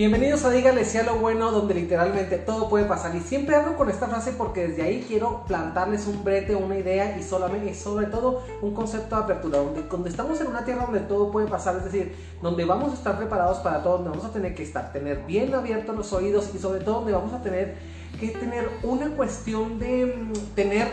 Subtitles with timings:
[0.00, 3.14] Bienvenidos a Dígale si a lo bueno, donde literalmente todo puede pasar.
[3.14, 7.18] Y siempre hablo con esta frase porque desde ahí quiero plantarles un brete, una idea
[7.18, 9.58] y, solamente, sobre todo un concepto de apertura.
[9.58, 12.94] Donde, donde estamos en una tierra donde todo puede pasar, es decir, donde vamos a
[12.94, 16.48] estar preparados para todo, donde vamos a tener que estar, tener bien abiertos los oídos
[16.54, 17.76] y sobre todo donde vamos a tener
[18.18, 20.88] que tener una cuestión de mm, tener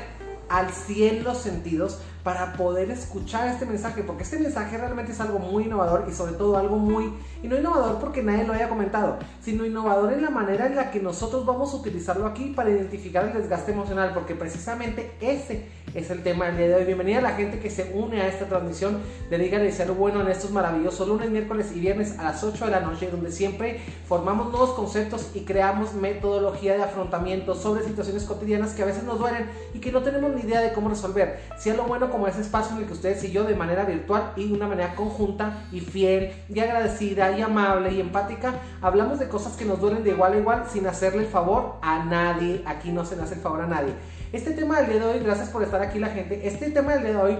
[0.50, 5.40] al 100 los sentidos para poder escuchar este mensaje, porque este mensaje realmente es algo
[5.40, 9.18] muy innovador y sobre todo algo muy, y no innovador porque nadie lo haya comentado,
[9.40, 13.24] sino innovador en la manera en la que nosotros vamos a utilizarlo aquí para identificar
[13.24, 16.84] el desgaste emocional, porque precisamente ese es el tema del día de hoy.
[16.84, 19.00] Bienvenida a la gente que se une a esta transmisión
[19.30, 22.72] de Dígale Ser Bueno en estos maravillosos lunes, miércoles y viernes a las 8 de
[22.72, 28.74] la noche, donde siempre formamos nuevos conceptos y creamos metodología de afrontamiento sobre situaciones cotidianas
[28.74, 31.40] que a veces nos duelen y que no tenemos ni idea de cómo resolver.
[31.58, 34.34] Sea lo bueno como ese espacio en el que ustedes y yo de manera virtual
[34.36, 39.28] y de una manera conjunta y fiel y agradecida y amable y empática hablamos de
[39.28, 42.64] cosas que nos duelen de igual a igual sin hacerle el favor a nadie.
[42.66, 43.94] Aquí no se le hace el favor a nadie.
[44.34, 47.04] Este tema del día de hoy, gracias por estar aquí la gente, este tema del
[47.04, 47.40] día de hoy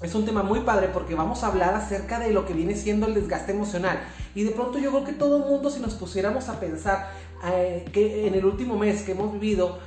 [0.00, 3.06] es un tema muy padre porque vamos a hablar acerca de lo que viene siendo
[3.06, 4.00] el desgaste emocional.
[4.34, 7.10] Y de pronto yo creo que todo el mundo, si nos pusiéramos a pensar
[7.44, 9.78] eh, que en el último mes que hemos vivido,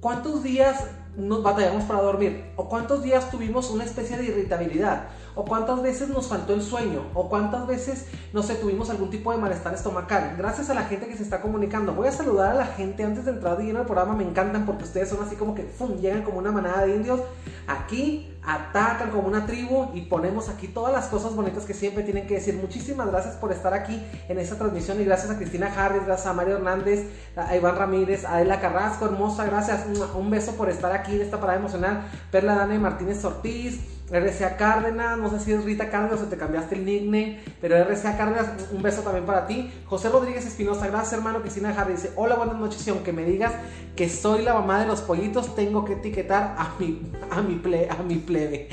[0.00, 0.82] ¿cuántos días
[1.16, 2.44] nos batallamos para dormir?
[2.56, 5.08] ¿O cuántos días tuvimos una especie de irritabilidad?
[5.34, 7.02] ¿O cuántas veces nos faltó el sueño?
[7.14, 10.34] ¿O cuántas veces, no sé, tuvimos algún tipo de malestar estomacal?
[10.36, 11.92] Gracias a la gente que se está comunicando.
[11.94, 14.14] Voy a saludar a la gente antes de entrar de lleno al programa.
[14.14, 15.96] Me encantan porque ustedes son así como que ¡fum!
[15.96, 17.20] llegan como una manada de indios.
[17.66, 22.26] Aquí atacan como una tribu y ponemos aquí todas las cosas bonitas que siempre tienen
[22.26, 22.54] que decir.
[22.54, 26.32] Muchísimas gracias por estar aquí en esta transmisión y gracias a Cristina Harris, gracias a
[26.32, 29.84] Mario Hernández, a Iván Ramírez, a Adela Carrasco, hermosa, gracias.
[30.14, 32.06] Un beso por estar aquí en esta parada emocional.
[32.30, 33.95] Perla Dane Martínez Ortiz.
[34.10, 38.16] RCA Cárdenas, no sé si es Rita Cárdenas o te cambiaste el nickname, pero RCA
[38.16, 39.72] Cárdenas, un beso también para ti.
[39.86, 43.52] José Rodríguez Espinosa, gracias hermano Cristina Harris dice, hola, buenas noches y aunque me digas
[43.96, 47.88] que soy la mamá de los pollitos, tengo que etiquetar a mi, a mi, ple,
[47.90, 48.68] a mi plebe.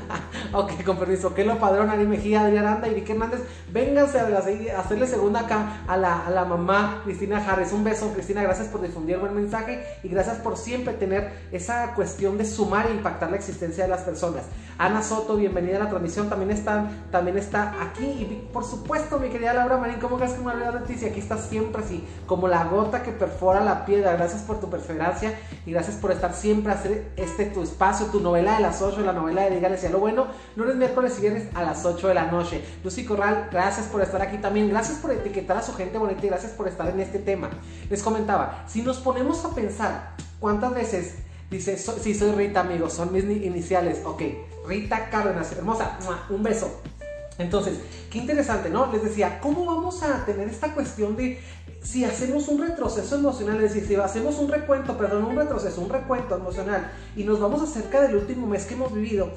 [0.52, 1.32] ok, con permiso.
[1.36, 3.40] Lo padrón, Ari Mejía, Adrián Aranda y Vicky Hernández,
[3.72, 4.26] vénganse a,
[4.78, 7.72] hacerle segunda acá a la, a la mamá Cristina Harris.
[7.72, 11.94] Un beso, Cristina, gracias por difundir el buen mensaje y gracias por siempre tener esa
[11.94, 14.44] cuestión de sumar e impactar la existencia de las personas.
[14.78, 18.04] Ana Soto, bienvenida a la transmisión, también está, también está aquí.
[18.04, 21.04] Y por supuesto, mi querida Laura Marín, ¿cómo crees que me olvidado de ti?
[21.04, 24.12] aquí estás siempre así, como la gota que perfora la piedra.
[24.12, 25.36] Gracias por tu perseverancia
[25.66, 29.00] y gracias por estar siempre a hacer este tu espacio, tu novela de las 8,
[29.00, 32.14] la novela de Dígale a lo bueno, lunes, miércoles y viernes a las 8 de
[32.14, 32.64] la noche.
[32.84, 34.68] Lucy Corral, gracias por estar aquí también.
[34.68, 37.50] Gracias por etiquetar a su gente bonita y gracias por estar en este tema.
[37.90, 41.16] Les comentaba, si nos ponemos a pensar cuántas veces
[41.50, 44.02] Dice, sí, soy Rita, amigos, son mis iniciales.
[44.04, 44.22] Ok,
[44.68, 45.98] Rita Cárdenas, hermosa,
[46.28, 46.80] un beso.
[47.38, 47.78] Entonces,
[48.10, 48.92] qué interesante, ¿no?
[48.92, 51.40] Les decía, ¿cómo vamos a tener esta cuestión de
[51.82, 55.88] si hacemos un retroceso emocional, es decir, si hacemos un recuento, perdón, un retroceso, un
[55.88, 59.30] recuento emocional y nos vamos acerca del último mes que hemos vivido,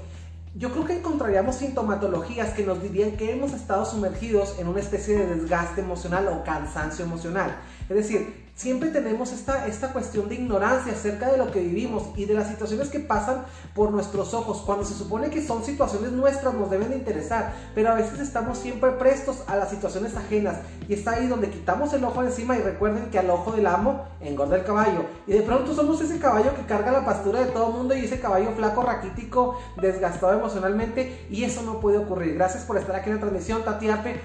[0.56, 5.18] yo creo que encontraríamos sintomatologías que nos dirían que hemos estado sumergidos en una especie
[5.18, 7.56] de desgaste emocional o cansancio emocional.
[7.88, 12.26] Es decir, siempre tenemos esta, esta cuestión de ignorancia acerca de lo que vivimos y
[12.26, 16.54] de las situaciones que pasan por nuestros ojos, cuando se supone que son situaciones nuestras,
[16.54, 20.58] nos deben de interesar, pero a veces estamos siempre prestos a las situaciones ajenas
[20.88, 24.06] y está ahí donde quitamos el ojo encima y recuerden que al ojo del amo
[24.20, 25.06] engorda el caballo.
[25.26, 28.06] Y de pronto somos ese caballo que carga la pastura de todo el mundo y
[28.06, 32.36] ese caballo flaco, raquítico, desgastado emocionalmente y eso no puede ocurrir.
[32.36, 34.22] Gracias por estar aquí en la transmisión, Tati Ape,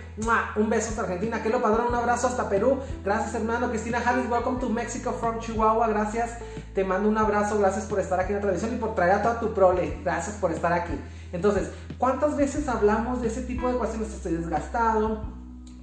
[0.57, 4.59] un beso hasta Argentina, que lo padrón, un abrazo hasta Perú, gracias hermano, Cristina Welcome
[4.59, 6.39] to Mexico from Chihuahua, gracias,
[6.75, 9.23] te mando un abrazo, gracias por estar aquí en la transmisión y por traer a
[9.23, 10.95] toda tu prole, gracias por estar aquí.
[11.33, 14.13] Entonces, ¿cuántas veces hablamos de ese tipo de cuestiones?
[14.13, 15.36] Estoy desgastado,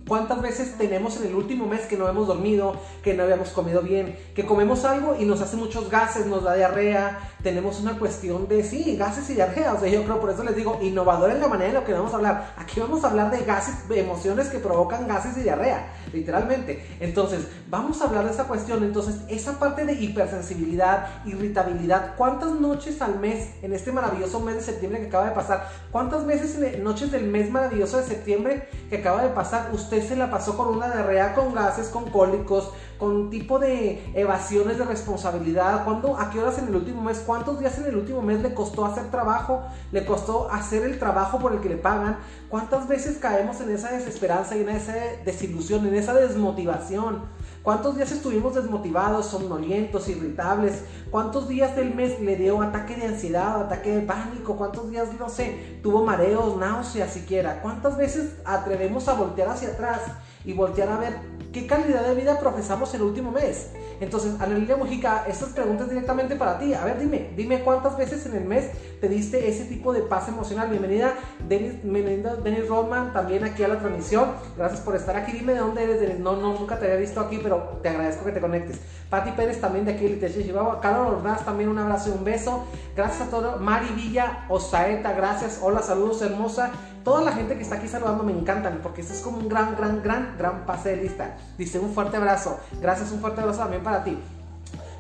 [0.07, 3.81] ¿Cuántas veces tenemos en el último mes que no hemos dormido, que no habíamos comido
[3.81, 7.31] bien, que comemos algo y nos hace muchos gases, nos da diarrea?
[7.41, 9.73] Tenemos una cuestión de, sí, gases y diarrea.
[9.73, 11.93] O sea, yo creo, por eso les digo, innovador en la manera en la que
[11.93, 12.53] vamos a hablar.
[12.57, 16.85] Aquí vamos a hablar de gases, emociones que provocan gases y diarrea, literalmente.
[16.99, 18.83] Entonces, vamos a hablar de esa cuestión.
[18.83, 24.63] Entonces, esa parte de hipersensibilidad, irritabilidad, ¿cuántas noches al mes en este maravilloso mes de
[24.63, 25.69] septiembre que acaba de pasar?
[25.91, 30.31] ¿Cuántas veces noches del mes maravilloso de septiembre que acaba de pasar usted se la
[30.31, 35.83] pasó con una diarrea, con gases, con cólicos, con tipo de evasiones de responsabilidad.
[35.85, 37.23] ¿Cuándo, ¿A qué horas en el último mes?
[37.25, 39.63] ¿Cuántos días en el último mes le costó hacer trabajo?
[39.91, 42.17] ¿Le costó hacer el trabajo por el que le pagan?
[42.49, 44.95] ¿Cuántas veces caemos en esa desesperanza y en esa
[45.25, 47.21] desilusión, en esa desmotivación?
[47.63, 50.83] ¿Cuántos días estuvimos desmotivados, somnolientos, irritables?
[51.09, 54.57] ¿Cuántos días del mes le dio ataque de ansiedad, ataque de pánico?
[54.57, 57.61] ¿Cuántos días, no sé, tuvo mareos, náuseas siquiera?
[57.61, 60.01] ¿Cuántas veces atrevemos a voltear hacia atrás
[60.45, 63.69] y voltear a ver ¿Qué calidad de vida profesamos el último mes?
[64.01, 66.73] Entonces, Ana Lilia Mujica, estas preguntas directamente para ti.
[66.73, 70.27] A ver, dime, dime cuántas veces en el mes te diste ese tipo de paz
[70.27, 70.67] emocional.
[70.69, 71.13] Bienvenida,
[71.47, 74.31] Denis, bienvenida, Denis Rodman, también aquí a la transmisión.
[74.57, 75.31] Gracias por estar aquí.
[75.31, 76.17] Dime de dónde eres.
[76.17, 78.79] No, no, nunca te había visto aquí, pero te agradezco que te conectes.
[79.11, 80.81] Pati Pérez también de aquí de Chihuahua.
[80.81, 82.65] Carlos Ordaz también un abrazo y un beso.
[82.95, 83.61] Gracias a todos.
[83.61, 85.59] Mari Villa, Osaeta, gracias.
[85.61, 86.71] Hola, saludos, hermosa.
[87.03, 89.75] Toda la gente que está aquí saludando me encantan porque esto es como un gran,
[89.75, 91.35] gran, gran, gran pase de lista.
[91.57, 92.59] Dice un fuerte abrazo.
[92.81, 94.17] Gracias, un fuerte abrazo también para ti.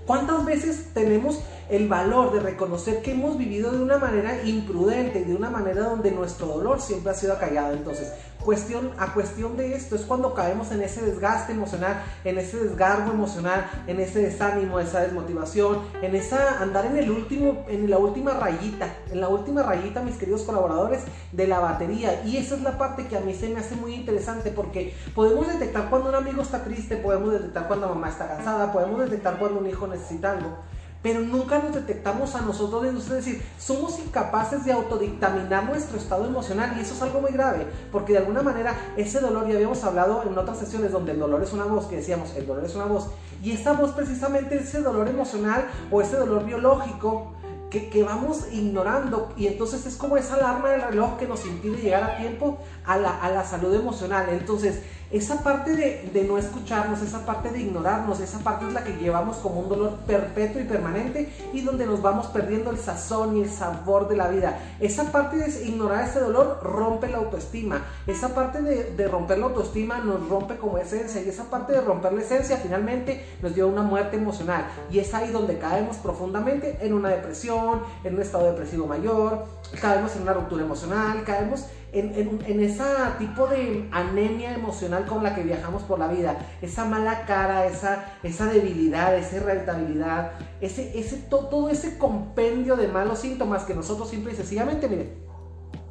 [0.05, 1.39] ¿Cuántas veces tenemos
[1.69, 6.11] el valor de reconocer que hemos vivido de una manera imprudente, de una manera donde
[6.11, 7.73] nuestro dolor siempre ha sido acallado?
[7.73, 8.11] Entonces,
[8.43, 13.11] cuestión a cuestión de esto es cuando caemos en ese desgaste emocional, en ese desgargo
[13.11, 18.33] emocional, en ese desánimo, esa desmotivación, en esa andar en el último, en la última
[18.33, 22.23] rayita, en la última rayita, mis queridos colaboradores, de la batería.
[22.25, 25.47] Y esa es la parte que a mí se me hace muy interesante porque podemos
[25.47, 29.59] detectar cuando un amigo está triste, podemos detectar cuando mamá está cansada, podemos detectar cuando
[29.59, 30.57] un hijo necesita algo
[31.03, 36.25] pero nunca nos detectamos a nosotros mismos, es decir, somos incapaces de autodictaminar nuestro estado
[36.25, 39.83] emocional y eso es algo muy grave, porque de alguna manera ese dolor, ya habíamos
[39.83, 42.73] hablado en otras sesiones donde el dolor es una voz, que decíamos, el dolor es
[42.73, 43.09] una voz,
[43.43, 47.33] y esa voz precisamente ese dolor emocional o ese dolor biológico,
[47.69, 52.03] que, vamos ignorando y entonces es como esa alarma del reloj que nos impide llegar
[52.03, 54.27] a tiempo a la, a la salud emocional.
[54.29, 58.93] Entonces, esa parte de, no escucharnos, esa parte de ignorarnos, esa parte es la que
[58.93, 63.43] llevamos como un dolor perpetuo y permanente y donde nos vamos perdiendo el sazón y
[63.43, 64.57] el sabor de la vida.
[64.79, 67.83] Esa parte de ignorar ese dolor rompe la autoestima.
[68.07, 72.13] Esa parte de, romper la autoestima nos rompe como esencia y esa parte de romper
[72.13, 74.65] la esencia finalmente nos a una muerte emocional.
[74.89, 79.45] Y es ahí donde caemos profundamente en una depresión, en un estado depresivo mayor,
[79.79, 82.83] caemos en una ruptura emocional, caemos en, en, ese
[83.19, 88.05] tipo de anemia emocional con la que viajamos por la vida, esa mala cara, esa,
[88.23, 94.33] esa debilidad, esa irritabilidad, ese, ese, todo, ese compendio de malos síntomas que nosotros simple
[94.33, 95.23] y sencillamente, miren,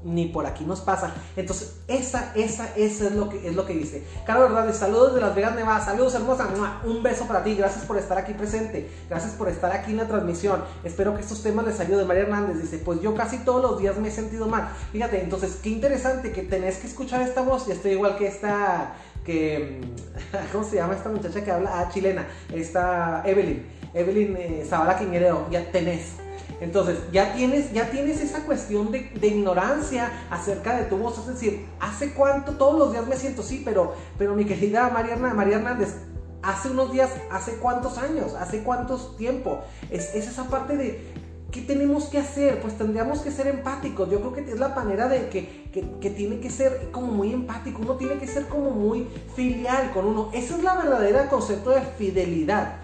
[0.04, 1.12] ni por aquí nos pasa.
[1.36, 4.02] Entonces, esa, esa, esa es lo que, es lo que dice.
[4.26, 5.84] Carlos Hernández, saludos de Las Vegas, Nevada.
[5.84, 6.48] Saludos, hermosa.
[6.84, 7.54] Un beso para ti.
[7.54, 8.90] Gracias por estar aquí presente.
[9.08, 10.62] Gracias por estar aquí en la transmisión.
[10.84, 12.06] Espero que estos temas les ayuden.
[12.06, 14.70] María Hernández dice, pues yo casi todos los días me he sentido mal.
[14.92, 17.68] Fíjate, entonces, qué interesante que tenés que escuchar esta voz.
[17.68, 18.94] Y estoy igual que esta,
[19.24, 19.80] que,
[20.52, 21.70] ¿cómo se llama esta muchacha que habla?
[21.74, 22.26] Ah, chilena.
[22.52, 23.66] Esta Evelyn.
[23.94, 25.46] Evelyn eh, Zabala Quiñereo.
[25.50, 26.21] Ya tenés
[26.62, 31.18] entonces, ya tienes, ya tienes esa cuestión de, ignorancia acerca de tu voz.
[31.18, 32.52] Es decir, ¿hace cuánto?
[32.52, 35.96] Todos los días me siento sí, pero, pero mi querida María, Hernández,
[36.40, 38.34] hace unos días, ¿hace cuántos años?
[38.34, 39.58] ¿Hace cuántos tiempo?
[39.90, 41.04] Es, esa parte de,
[41.50, 42.60] ¿qué tenemos que hacer?
[42.60, 44.08] Pues tendríamos que ser empáticos.
[44.08, 47.32] Yo creo que es la manera de que, que, que, tiene que ser como muy
[47.32, 47.82] empático.
[47.82, 50.30] Uno tiene que ser como muy filial con uno.
[50.32, 52.81] Ese es la verdadera concepto de fidelidad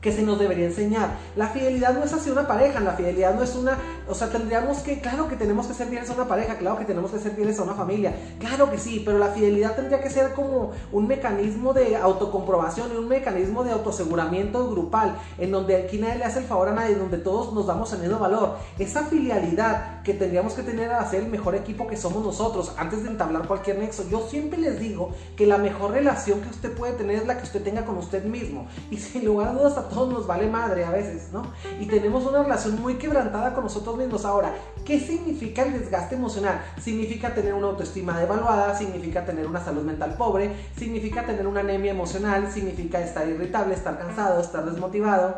[0.00, 1.10] que se nos debería enseñar.
[1.36, 3.78] La fidelidad no es hacia una pareja, la fidelidad no es una,
[4.10, 6.84] o sea, tendríamos que, claro que tenemos que ser fieles a una pareja, claro que
[6.84, 10.10] tenemos que ser fieles a una familia, claro que sí, pero la fidelidad tendría que
[10.10, 15.98] ser como un mecanismo de autocomprobación y un mecanismo de autoaseguramiento grupal, en donde aquí
[15.98, 18.56] nadie le hace el favor a nadie, donde todos nos damos el mismo valor.
[18.78, 23.02] Esa filialidad que tendríamos que tener a ser el mejor equipo que somos nosotros antes
[23.02, 24.08] de entablar cualquier nexo.
[24.08, 27.44] Yo siempre les digo que la mejor relación que usted puede tener es la que
[27.44, 28.66] usted tenga con usted mismo.
[28.90, 31.42] Y sin lugar a dudas, todos nos vale madre a veces, ¿no?
[31.80, 34.54] Y tenemos una relación muy quebrantada con nosotros Ahora,
[34.84, 36.62] ¿qué significa el desgaste emocional?
[36.80, 41.90] Significa tener una autoestima devaluada, significa tener una salud mental pobre, significa tener una anemia
[41.90, 45.36] emocional, significa estar irritable, estar cansado, estar desmotivado.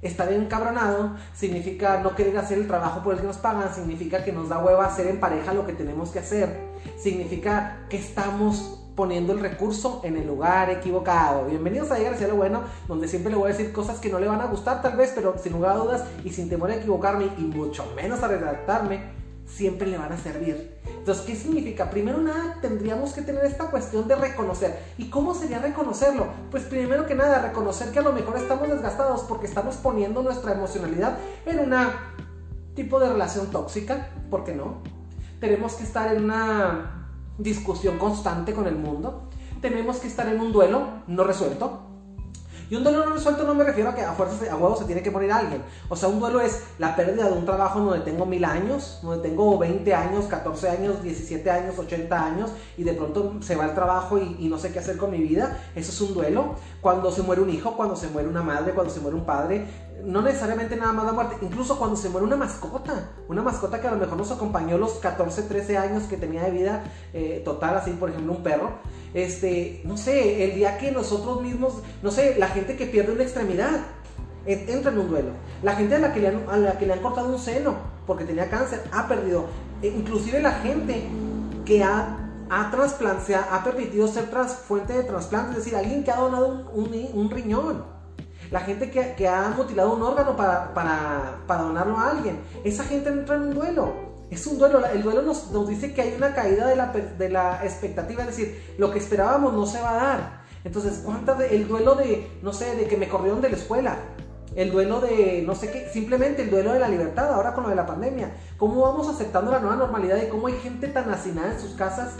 [0.00, 4.32] Estar encabronado significa no querer hacer el trabajo por el que nos pagan, significa que
[4.32, 6.56] nos da hueva hacer en pareja lo que tenemos que hacer,
[6.96, 11.46] significa que estamos poniendo el recurso en el lugar equivocado.
[11.46, 14.18] Bienvenidos a Llegar hacia lo bueno, donde siempre le voy a decir cosas que no
[14.18, 16.74] le van a gustar tal vez, pero sin lugar a dudas y sin temor a
[16.74, 19.12] equivocarme y mucho menos a redactarme,
[19.46, 20.80] siempre le van a servir.
[20.98, 21.90] Entonces, ¿qué significa?
[21.90, 24.76] Primero nada, tendríamos que tener esta cuestión de reconocer.
[24.98, 26.26] ¿Y cómo sería reconocerlo?
[26.50, 30.54] Pues primero que nada, reconocer que a lo mejor estamos desgastados porque estamos poniendo nuestra
[30.54, 32.14] emocionalidad en una
[32.74, 34.82] tipo de relación tóxica, ¿por qué no?
[35.38, 36.97] Tenemos que estar en una
[37.38, 39.28] discusión constante con el mundo.
[39.60, 41.87] Tenemos que estar en un duelo no resuelto.
[42.70, 44.84] Y un duelo no resuelto no me refiero a que a fuerzas a huevos se
[44.84, 45.62] tiene que morir alguien.
[45.88, 49.26] O sea, un duelo es la pérdida de un trabajo donde tengo mil años, donde
[49.26, 53.74] tengo 20 años, 14 años, 17 años, 80 años y de pronto se va el
[53.74, 55.58] trabajo y, no sé qué hacer con mi vida.
[55.74, 56.54] Eso es un duelo.
[56.80, 59.66] Cuando se muere un hijo, cuando se muere una madre, cuando se muere un padre,
[60.04, 63.88] no necesariamente nada más la muerte, incluso cuando se muere una mascota, una mascota que
[63.88, 67.76] a lo mejor nos acompañó los 14, 13 años que tenía de vida eh, total,
[67.76, 68.70] así por ejemplo un perro,
[69.14, 73.22] este, no sé, el día que nosotros mismos, no sé, la gente que pierde una
[73.22, 73.80] extremidad,
[74.46, 75.30] entra en un duelo.
[75.62, 77.98] La gente a la que le han, a la que le han cortado un seno
[78.08, 79.46] porque tenía cáncer ha perdido.
[79.82, 81.06] E inclusive la gente
[81.64, 82.16] que ha,
[82.50, 86.90] ha, ha permitido ser trans, fuente de trasplante, es decir, alguien que ha donado un,
[87.12, 87.84] un, riñón.
[88.50, 92.40] La gente que, que, ha mutilado un órgano para, para, para, donarlo a alguien.
[92.64, 94.07] Esa gente entra en un duelo.
[94.30, 94.84] Es un duelo.
[94.86, 98.22] El duelo nos, nos dice que hay una caída de la, de la expectativa.
[98.22, 100.42] Es decir, lo que esperábamos no se va a dar.
[100.64, 103.96] Entonces, ¿cuánta de, el duelo de, no sé, de que me corrieron de la escuela?
[104.56, 107.70] el duelo de, no sé qué, simplemente el duelo de la libertad, ahora con lo
[107.70, 108.32] de la pandemia.
[108.56, 112.14] ¿Cómo vamos aceptando la nueva normalidad y cómo hay gente tan hacinada en sus casas?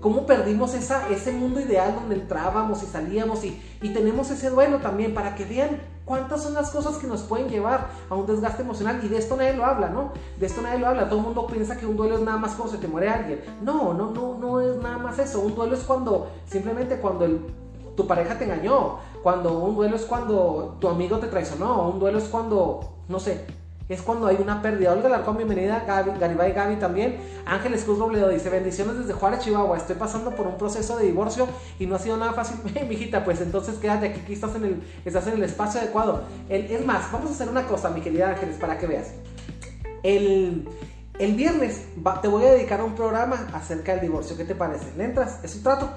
[0.00, 4.78] ¿Cómo perdimos esa, ese mundo ideal donde entrábamos y salíamos y, y tenemos ese duelo
[4.78, 8.62] también para que vean cuántas son las cosas que nos pueden llevar a un desgaste
[8.62, 8.98] emocional?
[9.04, 10.12] Y de esto nadie lo habla, ¿no?
[10.38, 11.08] De esto nadie lo habla.
[11.08, 13.44] Todo el mundo piensa que un duelo es nada más cuando se te muere alguien.
[13.62, 15.40] No, no, no, no es nada más eso.
[15.40, 17.26] Un duelo es cuando, simplemente cuando
[17.94, 22.18] tu pareja te engañó, cuando un duelo es cuando tu amigo te traicionó, un duelo
[22.18, 23.44] es cuando, no sé,
[23.88, 24.92] es cuando hay una pérdida.
[24.92, 27.16] Olga Larcón, bienvenida, Gaby, Garibay Gaby también.
[27.46, 31.48] Ángeles Cruz Robledo dice, bendiciones desde Juárez, Chihuahua, estoy pasando por un proceso de divorcio
[31.78, 32.58] y no ha sido nada fácil.
[32.88, 36.24] mijita, pues entonces quédate aquí, aquí estás en el, estás en el espacio adecuado.
[36.48, 39.12] es más, vamos a hacer una cosa, mi querida Ángeles, para que veas.
[40.02, 40.68] El,
[41.18, 41.82] el viernes
[42.22, 44.36] te voy a dedicar a un programa acerca del divorcio.
[44.36, 44.86] ¿Qué te parece?
[44.96, 45.40] ¿Le entras?
[45.42, 45.90] Es un trato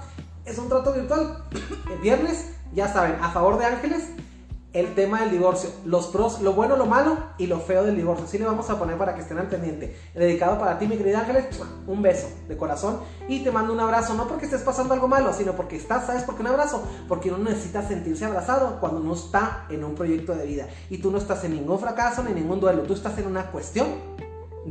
[0.46, 1.44] es un trato virtual.
[1.92, 4.10] El viernes, ya saben, a favor de Ángeles,
[4.74, 8.26] el tema del divorcio, los pros, lo bueno, lo malo y lo feo del divorcio.
[8.26, 9.98] Así le vamos a poner para que estén al pendiente.
[10.16, 11.46] Dedicado para ti, mi querida Ángeles,
[11.88, 15.34] un beso de corazón y te mando un abrazo, no porque estés pasando algo malo,
[15.34, 16.84] sino porque estás, ¿sabes por qué un abrazo?
[17.08, 21.12] Porque uno necesita sentirse abrazado cuando uno está en un proyecto de vida y tú
[21.12, 23.88] no estás en ningún fracaso ni ningún duelo, tú estás en una cuestión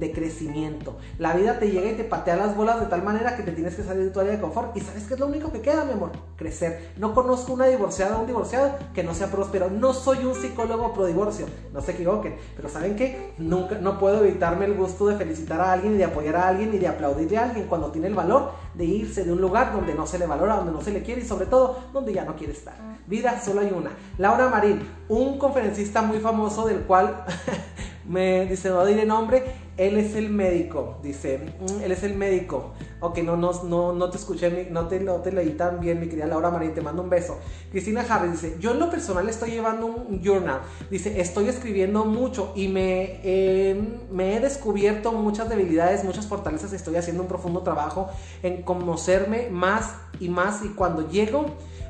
[0.00, 0.96] de crecimiento.
[1.18, 3.74] La vida te llega y te patea las bolas de tal manera que te tienes
[3.74, 4.76] que salir de tu área de confort.
[4.76, 6.92] Y sabes que es lo único que queda, mi amor, crecer.
[6.96, 9.70] No conozco una divorciada o un divorciado que no sea próspero.
[9.70, 12.36] No soy un psicólogo pro divorcio, no se equivoquen.
[12.56, 13.32] Pero ¿saben qué?
[13.38, 16.74] Nunca, no puedo evitarme el gusto de felicitar a alguien y de apoyar a alguien
[16.74, 19.94] y de aplaudirle a alguien cuando tiene el valor de irse de un lugar donde
[19.94, 22.36] no se le valora, donde no se le quiere y sobre todo donde ya no
[22.36, 22.74] quiere estar.
[23.06, 23.90] Vida solo hay una.
[24.18, 27.24] Laura Marín, un conferencista muy famoso del cual
[28.08, 29.44] me dice, no diré nombre,
[29.76, 32.72] él es el médico, dice, mm, él es el médico.
[33.00, 36.08] Ok, no, no, no, no te escuché, no te, no te leí tan bien, mi
[36.08, 37.38] querida Laura Marín, te mando un beso.
[37.70, 40.60] Cristina Harris dice, yo en lo personal estoy llevando un journal,
[40.90, 43.20] dice, estoy escribiendo mucho y me,
[44.10, 48.10] me he descubierto muchas debilidades, muchas fortalezas, estoy haciendo un profundo trabajo
[48.42, 51.46] en conocerme más y más y cuando llego...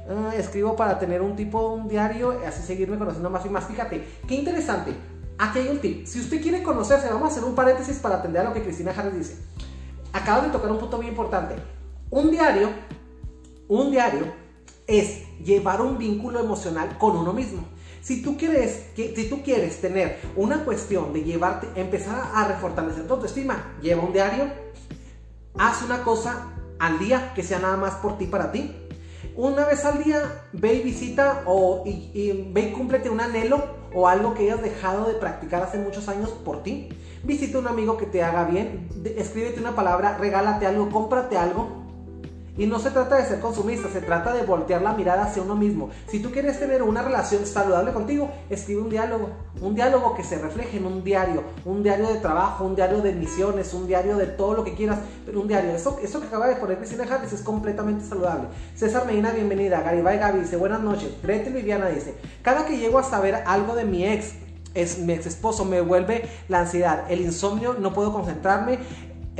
[0.08, 3.66] Ah, escribo para tener un tipo, un diario, así seguirme conociendo más y más.
[3.66, 4.92] Fíjate, qué interesante
[5.40, 6.06] Aquí hay un tip.
[6.06, 8.92] Si usted quiere conocerse, vamos a hacer un paréntesis para atender a lo que Cristina
[8.94, 9.38] Harris dice.
[10.12, 11.54] Acaba de tocar un punto muy importante.
[12.10, 12.68] Un diario,
[13.66, 14.26] un diario
[14.86, 17.64] es llevar un vínculo emocional con uno mismo.
[18.02, 23.06] Si tú quieres, que, si tú quieres tener una cuestión de llevarte, empezar a refortalecer
[23.06, 24.44] tu autoestima, lleva un diario,
[25.56, 28.76] haz una cosa al día que sea nada más por ti, para ti.
[29.40, 30.20] Una vez al día,
[30.52, 35.06] ve y visita o y, ve y cúmplete un anhelo o algo que hayas dejado
[35.08, 36.90] de practicar hace muchos años por ti.
[37.22, 41.79] Visita un amigo que te haga bien, escríbete una palabra, regálate algo, cómprate algo
[42.56, 45.54] y no se trata de ser consumista, se trata de voltear la mirada hacia uno
[45.56, 45.90] mismo.
[46.08, 49.30] Si tú quieres tener una relación saludable contigo, escribe un diálogo.
[49.60, 51.42] Un diálogo que se refleje en un diario.
[51.64, 54.98] Un diario de trabajo, un diario de misiones, un diario de todo lo que quieras.
[55.24, 55.70] Pero un diario.
[55.70, 58.48] Eso, eso que acaba de poner Cristina Harris es completamente saludable.
[58.74, 59.80] César Medina, bienvenida.
[59.82, 61.10] Garibay Gaby dice, buenas noches.
[61.22, 64.34] Gretel Viviana dice, cada que llego a saber algo de mi ex,
[64.98, 68.78] mi ex esposo, me vuelve la ansiedad, el insomnio, no puedo concentrarme,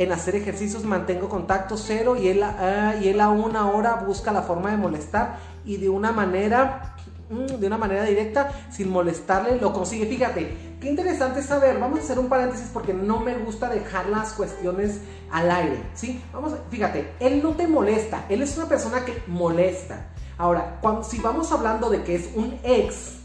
[0.01, 4.33] en hacer ejercicios mantengo contacto cero y él, ah, y él a una hora busca
[4.33, 6.97] la forma de molestar y de una manera
[7.29, 10.07] mm, de una manera directa sin molestarle lo consigue.
[10.07, 11.79] Fíjate, qué interesante saber.
[11.79, 16.25] Vamos a hacer un paréntesis porque no me gusta dejar las cuestiones al aire, ¿sí?
[16.33, 20.07] Vamos, fíjate, él no te molesta, él es una persona que molesta.
[20.39, 23.17] Ahora, cuando, si vamos hablando de que es un ex,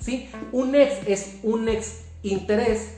[0.00, 0.28] ¿sí?
[0.50, 2.97] Un ex es un ex interés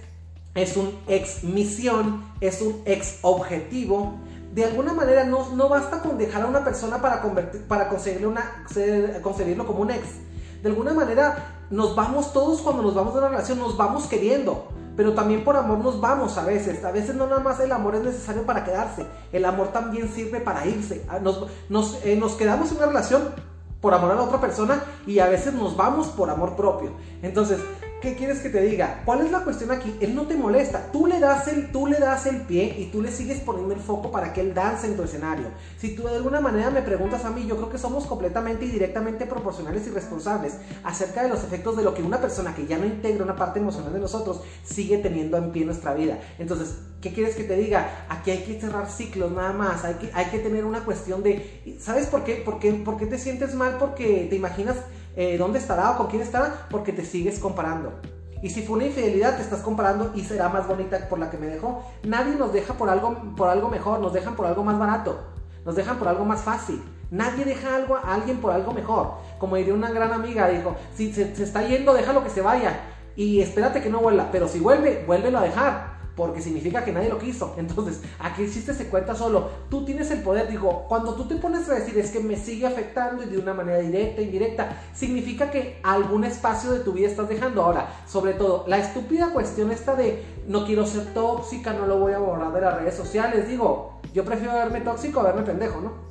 [0.54, 4.14] es un ex misión, es un ex objetivo.
[4.52, 8.26] De alguna manera no, no basta con dejar a una persona para, convertir, para conseguirle
[8.26, 8.64] una,
[9.22, 10.04] conseguirlo como un ex.
[10.62, 14.68] De alguna manera nos vamos todos cuando nos vamos de una relación, nos vamos queriendo.
[14.96, 16.84] Pero también por amor nos vamos a veces.
[16.84, 19.06] A veces no nada más el amor es necesario para quedarse.
[19.32, 21.06] El amor también sirve para irse.
[21.08, 23.22] Ah, nos, nos, eh, nos quedamos en una relación
[23.80, 26.92] por amor a la otra persona y a veces nos vamos por amor propio.
[27.22, 27.60] Entonces,
[28.00, 29.02] ¿Qué quieres que te diga?
[29.04, 29.94] ¿Cuál es la cuestión aquí?
[30.00, 30.90] Él no te molesta.
[30.90, 33.80] Tú le das el, tú le das el pie y tú le sigues poniendo el
[33.80, 35.48] foco para que él dance en tu escenario.
[35.76, 38.70] Si tú de alguna manera me preguntas a mí, yo creo que somos completamente y
[38.70, 42.78] directamente proporcionales y responsables acerca de los efectos de lo que una persona que ya
[42.78, 46.18] no integra una parte emocional de nosotros sigue teniendo en pie nuestra vida.
[46.38, 48.06] Entonces, ¿qué quieres que te diga?
[48.08, 49.84] Aquí hay que cerrar ciclos nada más.
[49.84, 52.36] Hay que, hay que tener una cuestión de, ¿sabes por qué?
[52.36, 53.76] ¿Por qué, por qué te sientes mal?
[53.78, 54.76] Porque te imaginas
[55.20, 57.92] eh, dónde estará o con quién estará, porque te sigues comparando.
[58.42, 61.36] Y si fue una infidelidad, te estás comparando y será más bonita por la que
[61.36, 61.84] me dejó.
[62.04, 65.20] Nadie nos deja por algo, por algo mejor, nos dejan por algo más barato,
[65.66, 66.82] nos dejan por algo más fácil.
[67.10, 69.16] Nadie deja algo a alguien por algo mejor.
[69.38, 72.80] Como diría una gran amiga, dijo, si se, está yendo, déjalo que se vaya.
[73.14, 74.30] Y espérate que no vuelva.
[74.32, 77.54] Pero si vuelve, vuélvelo a dejar porque significa que nadie lo quiso.
[77.56, 79.50] Entonces, aquí el chiste se cuenta solo.
[79.68, 82.66] Tú tienes el poder, digo, cuando tú te pones a decir es que me sigue
[82.66, 87.28] afectando y de una manera directa, indirecta, significa que algún espacio de tu vida estás
[87.28, 87.62] dejando.
[87.62, 92.12] Ahora, sobre todo, la estúpida cuestión esta de no quiero ser tóxica, no lo voy
[92.12, 96.10] a borrar de las redes sociales, digo, yo prefiero verme tóxico a verme pendejo, ¿no?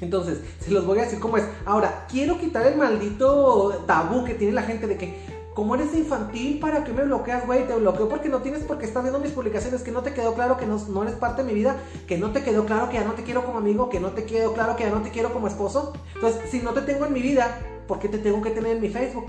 [0.00, 1.44] Entonces, se los voy a decir cómo es.
[1.64, 6.58] Ahora, quiero quitar el maldito tabú que tiene la gente de que ¿Cómo eres infantil?
[6.58, 7.64] ¿Para qué me bloqueas, güey?
[7.68, 10.56] Te bloqueo porque no tienes porque estás viendo mis publicaciones, que no te quedó claro
[10.56, 11.76] que no, no, eres parte de mi vida,
[12.08, 14.24] que no te quedó claro que ya no te quiero como amigo, que no te
[14.24, 15.92] quedó claro que ya no te quiero como esposo.
[16.16, 17.56] Entonces, si no te tengo en mi vida,
[17.86, 19.26] ¿por qué te tengo que tener en mi Facebook?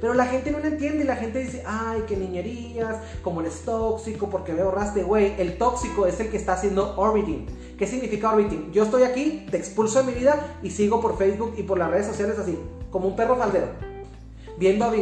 [0.00, 3.62] Pero la gente no lo entiende y la gente dice, ay, qué niñerías, como eres
[3.62, 5.34] tóxico, porque me borraste, güey.
[5.38, 7.46] El tóxico es el que está haciendo orbiting.
[7.76, 8.70] ¿Qué significa orbiting?
[8.70, 11.90] Yo estoy aquí, te expulso de mi vida y sigo por Facebook y por las
[11.90, 12.56] redes sociales así,
[12.92, 13.93] como un perro faldero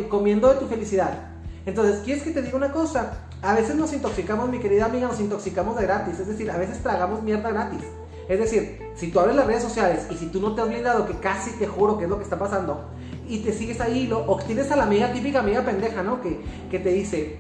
[0.09, 1.33] comiendo de tu felicidad.
[1.67, 3.19] Entonces, ¿quieres que te diga una cosa?
[3.43, 6.19] A veces nos intoxicamos, mi querida amiga, nos intoxicamos de gratis.
[6.19, 7.83] Es decir, a veces tragamos mierda gratis.
[8.29, 11.07] Es decir, si tú abres las redes sociales y si tú no te has blindado,
[11.07, 12.85] que casi te juro que es lo que está pasando,
[13.29, 16.21] y te sigues ahí, lo, o tienes a la amiga típica amiga pendeja, ¿no?
[16.21, 16.41] Que,
[16.71, 17.39] que te dice,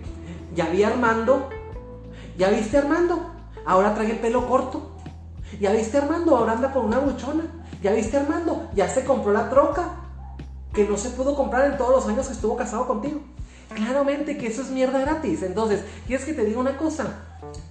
[0.54, 1.48] ya vi Armando,
[2.36, 3.30] ya viste Armando,
[3.66, 4.96] ahora trae el pelo corto,
[5.60, 7.44] ya viste Armando, ahora anda con una buchona,
[7.82, 10.01] ya viste Armando, ya se compró la troca,
[10.72, 13.20] que no se pudo comprar en todos los años que estuvo casado contigo.
[13.74, 15.42] Claramente que eso es mierda gratis.
[15.42, 17.24] Entonces, ¿quieres que te diga una cosa?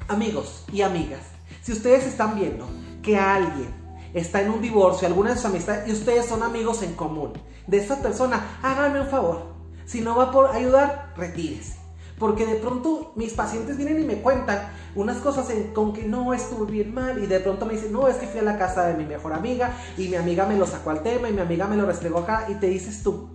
[0.08, 1.22] Amigos y amigas,
[1.62, 2.68] si ustedes están viendo
[3.02, 3.70] que alguien
[4.14, 7.34] está en un divorcio, alguna de sus amistades, y ustedes son amigos en común
[7.68, 9.52] de esa persona, háganme un favor.
[9.86, 11.81] Si no va por ayudar, retírese.
[12.22, 14.60] Porque de pronto mis pacientes vienen y me cuentan
[14.94, 18.18] unas cosas con que no estuvo bien mal y de pronto me dicen, no, es
[18.18, 20.92] que fui a la casa de mi mejor amiga y mi amiga me lo sacó
[20.92, 23.28] al tema y mi amiga me lo restregó acá y te dices tú,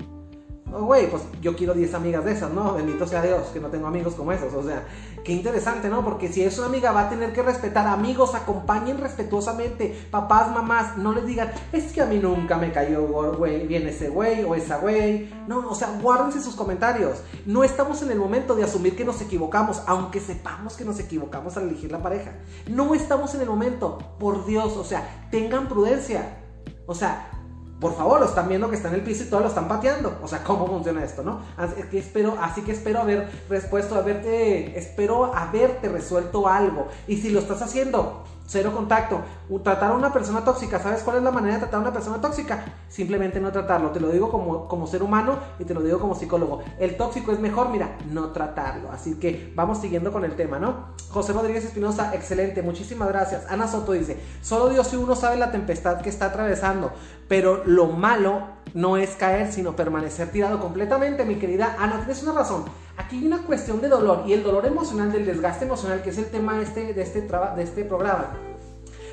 [0.72, 2.74] oh, güey, pues yo quiero 10 amigas de esas, ¿no?
[2.74, 4.84] Bendito sea Dios que no tengo amigos como esos, o sea,
[5.26, 6.04] Qué interesante, ¿no?
[6.04, 7.88] Porque si es una amiga va a tener que respetar.
[7.88, 10.06] Amigos, acompañen respetuosamente.
[10.08, 14.44] Papás, mamás, no les digan, es que a mí nunca me cayó bien ese güey
[14.44, 15.28] o esa güey.
[15.48, 17.24] No, o sea, guárdense sus comentarios.
[17.44, 21.56] No estamos en el momento de asumir que nos equivocamos, aunque sepamos que nos equivocamos
[21.56, 22.34] al elegir la pareja.
[22.68, 26.38] No estamos en el momento, por Dios, o sea, tengan prudencia.
[26.86, 27.35] O sea,
[27.80, 30.18] por favor, lo están viendo que está en el piso y todos lo están pateando.
[30.22, 31.40] O sea, ¿cómo funciona esto, no?
[31.56, 36.88] Así que espero, así que espero haber respuesto, haberte, espero haberte resuelto algo.
[37.06, 39.20] Y si lo estás haciendo, cero contacto.
[39.62, 42.20] Tratar a una persona tóxica, ¿sabes cuál es la manera de tratar a una persona
[42.20, 42.64] tóxica?
[42.88, 43.90] Simplemente no tratarlo.
[43.90, 46.62] Te lo digo como, como ser humano y te lo digo como psicólogo.
[46.78, 48.90] El tóxico es mejor, mira, no tratarlo.
[48.90, 50.96] Así que vamos siguiendo con el tema, ¿no?
[51.10, 53.46] José Rodríguez Espinosa, excelente, muchísimas gracias.
[53.50, 56.92] Ana Soto dice, solo Dios y uno sabe la tempestad que está atravesando,
[57.28, 62.32] pero lo malo no es caer, sino permanecer tirado completamente, mi querida Ana, tienes una
[62.32, 62.64] razón.
[62.96, 66.18] Aquí hay una cuestión de dolor y el dolor emocional, del desgaste emocional, que es
[66.18, 68.45] el tema este, de este, de este programa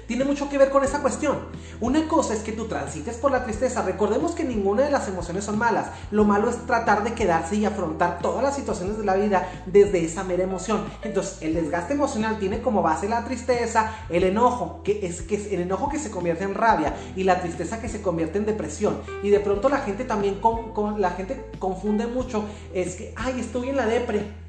[0.08, 1.38] tiene mucho que ver con esa cuestión.
[1.80, 3.82] Una cosa es que tú transites por la tristeza.
[3.82, 5.88] Recordemos que ninguna de las emociones son malas.
[6.12, 10.04] Lo malo es tratar de quedarse y afrontar todas las situaciones de la vida desde
[10.04, 10.84] esa mera emoción.
[11.04, 15.62] Entonces, el desgaste emocional tiene como base la tristeza, el enojo, que es, que el
[15.62, 19.00] enojo que se convierte en rabia y la tristeza que se convierte en depresión.
[19.24, 23.70] Y de pronto la gente también con, la gente confunde mucho, es que, ay, estoy
[23.70, 24.44] en la depre.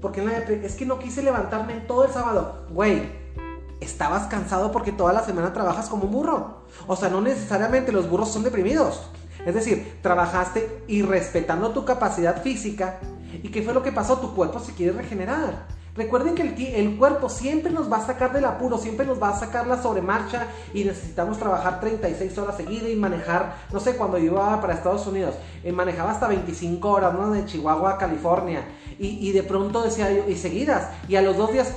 [0.00, 2.66] Porque en la depre es que no quise levantarme todo el sábado.
[2.70, 3.25] Güey,
[3.80, 6.62] estabas cansado porque toda la semana trabajas como un burro.
[6.86, 9.02] O sea, no necesariamente los burros son deprimidos.
[9.44, 12.98] Es decir, trabajaste y respetando tu capacidad física.
[13.42, 14.18] ¿Y qué fue lo que pasó?
[14.18, 15.66] Tu cuerpo se quiere regenerar.
[15.96, 16.42] Recuerden que
[16.78, 19.80] el, cuerpo siempre nos va a sacar del apuro, siempre nos va a sacar la
[19.80, 24.74] sobremarcha y necesitamos trabajar 36 horas seguidas y manejar, no sé, cuando yo iba para
[24.74, 27.30] Estados Unidos, eh, manejaba hasta 25 horas, ¿no?
[27.30, 28.62] De Chihuahua a California
[28.98, 31.72] y, de pronto decía y seguidas, y a los dos días,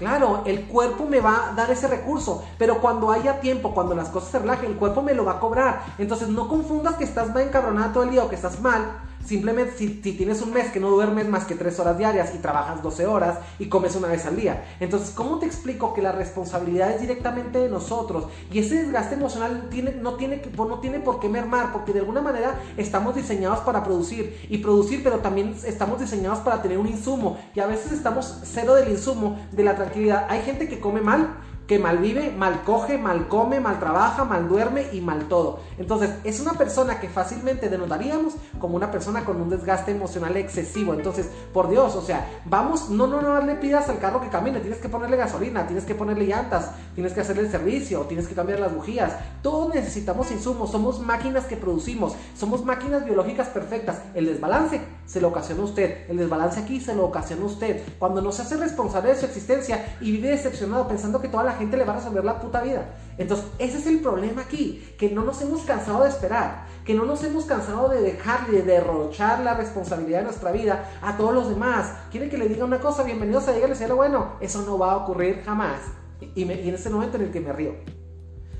[0.00, 4.08] Claro, el cuerpo me va a dar ese recurso, pero cuando haya tiempo, cuando las
[4.08, 5.82] cosas se relajen, el cuerpo me lo va a cobrar.
[5.98, 9.88] Entonces no confundas que estás encabronado todo el día o que estás mal Simplemente si,
[9.88, 13.38] tienes un mes que no duermes más que 3 horas diarias y trabajas 12 horas
[13.58, 14.64] y comes una vez al día.
[14.80, 18.24] Entonces, ¿cómo te explico que la responsabilidad es directamente de nosotros?
[18.50, 22.20] Y ese desgaste emocional tiene, no, tiene, no tiene por qué mermar, porque de alguna
[22.20, 27.38] manera estamos diseñados para producir y producir, pero también estamos diseñados para tener un insumo.
[27.54, 30.26] Y a veces estamos cero del insumo, de la tranquilidad.
[30.28, 31.36] Hay gente que come mal
[31.70, 35.60] que mal vive, mal coge, mal come, mal trabaja, mal duerme y mal todo.
[35.78, 40.94] Entonces, es una persona que fácilmente denotaríamos como una persona con un desgaste emocional excesivo.
[40.94, 44.58] Entonces, por Dios, o sea, vamos, no, no, no le pidas al carro que camine,
[44.58, 48.34] tienes que ponerle gasolina, tienes que ponerle llantas, tienes que hacerle el servicio, tienes que
[48.34, 49.12] cambiar las bujías.
[49.40, 54.02] Todos necesitamos insumos, somos máquinas que producimos, somos máquinas biológicas perfectas.
[54.14, 57.80] El desbalance se lo ocasiona usted, el desbalance aquí se lo ocasiona usted.
[58.00, 61.59] Cuando no se hace responsable de su existencia y vive decepcionado pensando que toda la
[61.60, 62.94] gente le va a resolver la puta vida.
[63.18, 67.04] Entonces, ese es el problema aquí, que no nos hemos cansado de esperar, que no
[67.04, 71.48] nos hemos cansado de dejar de derrochar la responsabilidad de nuestra vida a todos los
[71.48, 71.92] demás.
[72.10, 74.96] Quiere que le diga una cosa, bienvenidos a Dígale Cielo Bueno, eso no va a
[74.96, 75.80] ocurrir jamás.
[76.20, 77.74] Y, y en ese momento en el que me río.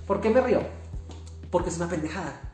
[0.07, 0.61] ¿Por qué me río?
[1.51, 2.50] Porque es una pendejada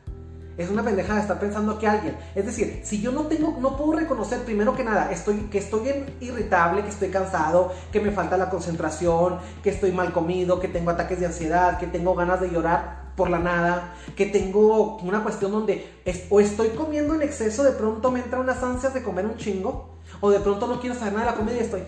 [0.57, 2.17] es una pendejada estar pensando que alguien.
[2.35, 5.89] Es decir, si yo no tengo, no puedo reconocer primero que nada, estoy, que estoy
[6.19, 10.91] irritable, que estoy cansado, que me falta la concentración, que estoy mal comido, que tengo
[10.91, 15.51] ataques de ansiedad, que tengo ganas de llorar por la nada, que tengo una cuestión
[15.51, 19.37] donde o estoy comiendo en exceso, de pronto me entran unas ansias de comer un
[19.37, 21.83] chingo, o de pronto no quiero saber nada de la comida y estoy,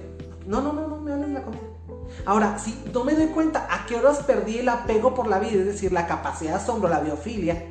[0.48, 1.62] no, no, no, no me hables de la comida.
[2.26, 5.60] Ahora, si no me doy cuenta a qué horas perdí el apego por la vida,
[5.60, 7.64] es decir, la capacidad de asombro, la biofilia,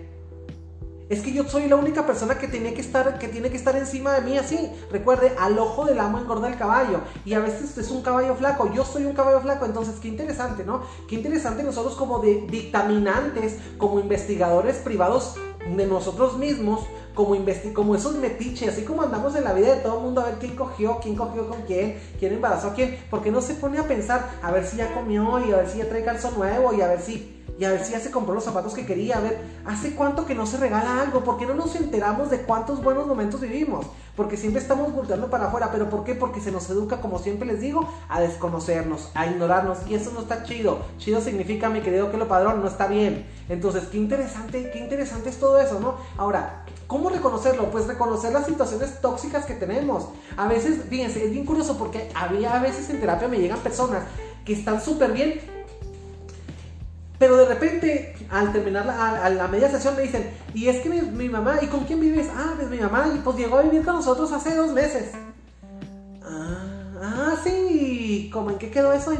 [1.09, 3.75] es que yo soy la única persona que tiene que estar, que tiene que estar
[3.77, 4.71] encima de mí así.
[4.91, 7.01] Recuerde, al ojo del amo engorda el caballo.
[7.25, 8.71] Y a veces es un caballo flaco.
[8.75, 9.65] Yo soy un caballo flaco.
[9.65, 10.83] Entonces, qué interesante, ¿no?
[11.09, 15.37] Qué interesante nosotros como de dictaminantes, como investigadores privados
[15.77, 16.81] de nosotros mismos,
[17.15, 17.37] como,
[17.75, 20.35] como esos metiches, así como andamos en la vida de todo el mundo a ver
[20.39, 23.83] quién cogió, quién cogió con quién, quién embarazó a quién, porque no se pone a
[23.83, 26.81] pensar a ver si ya comió y a ver si ya trae calzo nuevo y
[26.81, 29.21] a ver si y a ver si ya se compró los zapatos que quería, a
[29.21, 31.25] ver, ¿hace cuánto que no se regala algo?
[31.25, 33.85] ¿Por qué no nos enteramos de cuántos buenos momentos vivimos?
[34.15, 36.15] Porque siempre estamos volteando para afuera, ¿pero por qué?
[36.15, 40.21] Porque se nos educa, como siempre les digo, a desconocernos, a ignorarnos, y eso no
[40.21, 40.79] está chido.
[40.99, 43.27] Chido significa, mi querido que lo padrón, no está bien.
[43.49, 45.97] Entonces, qué interesante, qué interesante es todo eso, ¿no?
[46.17, 47.71] Ahora, ¿Cómo reconocerlo?
[47.71, 50.09] Pues reconocer las situaciones tóxicas que tenemos.
[50.39, 54.05] A veces, fíjense, es bien curioso porque había a veces en terapia me llegan personas
[54.47, 55.58] que están súper bien
[57.19, 60.89] pero de repente, al terminar la, a, la media sesión, me dicen, y es que
[60.89, 62.29] mi, mamá, ¿y con quién vives?
[62.35, 65.11] Ah, pues mi mamá, y pues llegó a vivir con nosotros hace dos meses.
[66.23, 69.13] Ah, ah sí, ¿cómo en qué quedó eso?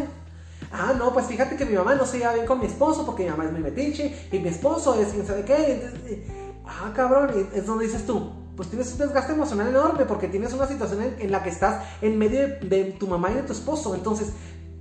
[0.71, 3.25] Ah, no, pues fíjate que mi mamá no se lleva bien con mi esposo porque
[3.25, 6.25] mi mamá es mi metiche y mi esposo es quién sabe qué.
[6.67, 10.69] ah, cabrón, es donde dices tú, pues tienes un desgaste emocional enorme porque tienes una
[10.69, 13.95] situación en, la que estás en medio de, tu mamá y de tu esposo.
[13.95, 14.33] Entonces,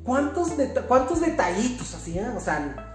[0.04, 0.52] ¿cuántos,
[0.88, 2.26] cuántos detallitos eh?
[2.36, 2.87] O sea,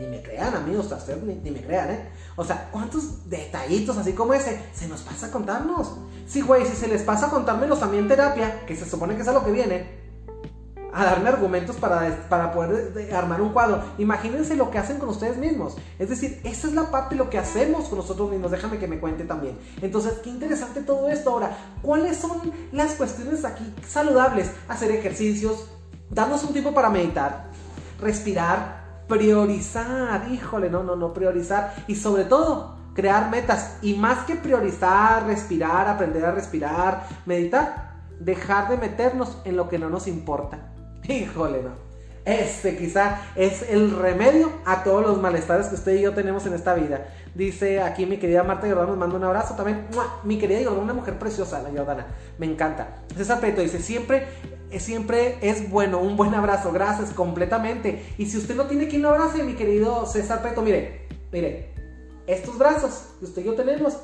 [0.00, 2.08] ni me crean, amigos, ustedes ni, me crean, ¿eh?
[2.36, 5.92] O sea, ¿cuántos detallitos así como ese se nos pasa a contarnos?
[6.26, 9.22] Sí, güey, si se les pasa a contármelos a en terapia, que se supone que
[9.22, 10.00] es a lo que viene,
[10.92, 13.82] a darme argumentos para, para poder armar un cuadro.
[13.98, 15.76] Imagínense lo que hacen con ustedes mismos.
[15.98, 18.50] Es decir, esa es la parte de lo que hacemos con nosotros mismos.
[18.50, 19.58] Déjame que me cuente también.
[19.82, 21.30] Entonces, qué interesante todo esto.
[21.30, 24.50] Ahora, ¿cuáles son las cuestiones aquí saludables?
[24.68, 25.66] Hacer ejercicios,
[26.08, 27.50] darnos un tiempo para meditar,
[28.00, 28.79] respirar,
[29.10, 35.26] priorizar, híjole, no, no, no, priorizar y sobre todo crear metas y más que priorizar,
[35.26, 40.72] respirar, aprender a respirar, meditar, dejar de meternos en lo que no nos importa.
[41.08, 41.90] Híjole, no.
[42.24, 46.52] Este quizá es el remedio a todos los malestares que usted y yo tenemos en
[46.52, 47.06] esta vida.
[47.34, 49.86] Dice aquí mi querida Marta Jordán, nos manda un abrazo también.
[50.22, 52.06] Mi querida Jordán, una mujer preciosa, la Jordana.
[52.38, 52.88] Me encanta.
[53.16, 54.26] César Peto dice, siempre
[54.78, 58.04] siempre es bueno, un buen abrazo, gracias completamente.
[58.18, 61.70] Y si usted no tiene quien lo abrace, mi querido César Peto, mire, mire,
[62.26, 63.96] estos brazos que usted y yo tenemos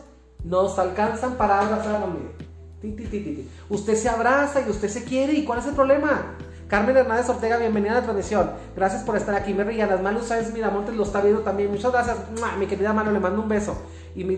[0.43, 2.47] nos alcanzan para abrazarnos, mire.
[3.69, 6.37] Usted se abraza y usted se quiere, ¿y cuál es el problema?
[6.69, 8.51] Carmen Hernández Ortega, bienvenida a la transmisión.
[8.75, 9.55] Gracias por estar aquí.
[9.55, 11.71] Merry las Malu Sáenz Miramontes lo está viendo también.
[11.71, 12.17] Muchas gracias.
[12.59, 13.77] Mi querida mano, le mando un beso.
[14.17, 14.37] Y mi,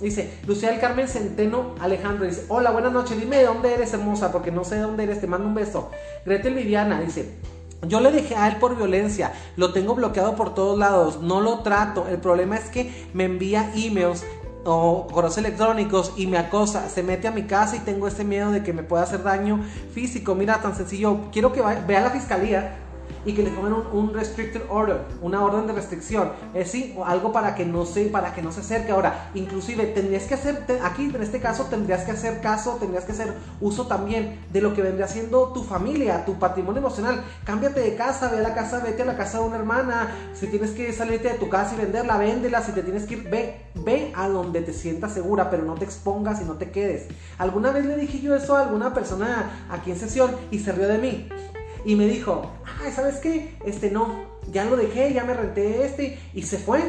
[0.00, 4.32] dice, Lucía del Carmen Centeno Alejandro dice, hola, buenas noches, dime de dónde eres hermosa,
[4.32, 5.90] porque no sé de dónde eres, te mando un beso.
[6.24, 7.34] Gretel Viviana dice,
[7.82, 11.58] yo le dejé a él por violencia, lo tengo bloqueado por todos lados, no lo
[11.58, 12.06] trato.
[12.08, 14.24] El problema es que me envía emails
[14.66, 18.50] o correos electrónicos y me acosa, se mete a mi casa y tengo ese miedo
[18.50, 19.60] de que me pueda hacer daño
[19.92, 20.34] físico.
[20.34, 22.85] Mira, tan sencillo, quiero que vea la fiscalía
[23.26, 27.54] y que le pongan un, restricted order, una orden de restricción, es sí, algo para
[27.54, 28.92] que no se, para que no se acerque.
[28.92, 33.12] Ahora, inclusive tendrías que hacer, aquí en este caso tendrías que hacer caso, tendrías que
[33.12, 37.22] hacer uso también de lo que vendría siendo tu familia, tu patrimonio emocional.
[37.44, 40.14] Cámbiate de casa, ve a la casa, vete a la casa de una hermana.
[40.32, 42.62] Si tienes que salirte de tu casa y venderla, véndela.
[42.62, 45.84] Si te tienes que ir, ve, ve a donde te sientas segura, pero no te
[45.84, 47.08] expongas y no te quedes.
[47.38, 50.86] Alguna vez le dije yo eso a alguna persona aquí en sesión y se rió
[50.86, 51.28] de mí.
[51.86, 52.50] Y me dijo,
[52.82, 53.56] ay, ¿sabes qué?
[53.64, 54.08] Este no,
[54.50, 56.80] ya lo dejé, ya me renté este y se fue.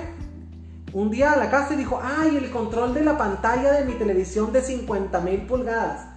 [0.91, 3.93] Un día a la casa y dijo, ay, el control de la pantalla de mi
[3.93, 6.07] televisión de 50 mil pulgadas.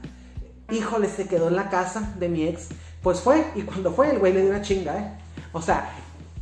[0.71, 2.69] Híjole, se quedó en la casa de mi ex.
[3.03, 5.13] Pues fue, y cuando fue, el güey le dio una chinga, ¿eh?
[5.53, 5.91] O sea,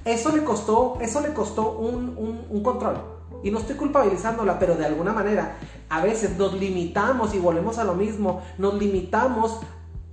[0.05, 2.99] eso le costó, eso le costó un, un control.
[3.43, 5.57] Y no estoy culpabilizándola, pero de alguna manera,
[5.89, 9.59] a veces nos limitamos y volvemos a lo mismo, nos limitamos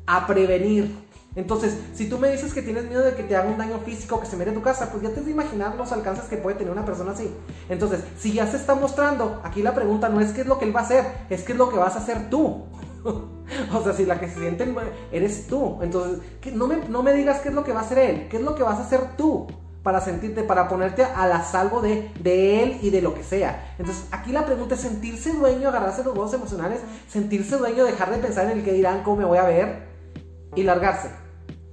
[0.07, 1.04] a prevenir
[1.35, 4.19] entonces, si tú me dices que tienes miedo de que te haga un daño físico,
[4.21, 6.71] que se en tu casa, pues ya te de imaginar los alcances que puede tener
[6.71, 7.29] una persona así.
[7.67, 10.65] Entonces, si ya se está mostrando, aquí la pregunta no es qué es lo que
[10.65, 12.65] él va a hacer, es qué es lo que vas a hacer tú.
[13.03, 14.73] o sea, si la que se siente
[15.11, 15.79] eres tú.
[15.81, 16.19] Entonces,
[16.53, 18.43] no, me, no me digas qué es lo que va a hacer él, qué es
[18.43, 19.47] lo que vas a hacer tú
[19.83, 23.75] para sentirte, para ponerte a la salvo de, de, él y de lo que sea.
[23.77, 28.17] Entonces, aquí la pregunta es sentirse dueño, agarrarse los huevos emocionales, sentirse dueño, dejar de
[28.19, 29.89] pensar en el que dirán, cómo me voy a ver
[30.55, 31.24] y largarse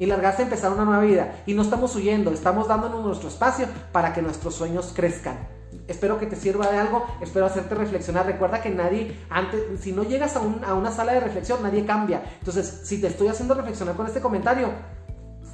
[0.02, 1.44] y largarse a empezar una nueva vida.
[1.46, 5.46] Y no estamos huyendo, estamos dándonos nuestro espacio para que nuestros sueños crezcan.
[5.86, 8.26] Espero que te sirva de algo, espero hacerte reflexionar.
[8.26, 12.20] Recuerda que nadie, antes, si no llegas a, a una sala de reflexión, nadie cambia.
[12.40, 14.70] Entonces, si te estoy haciendo reflexionar con este comentario,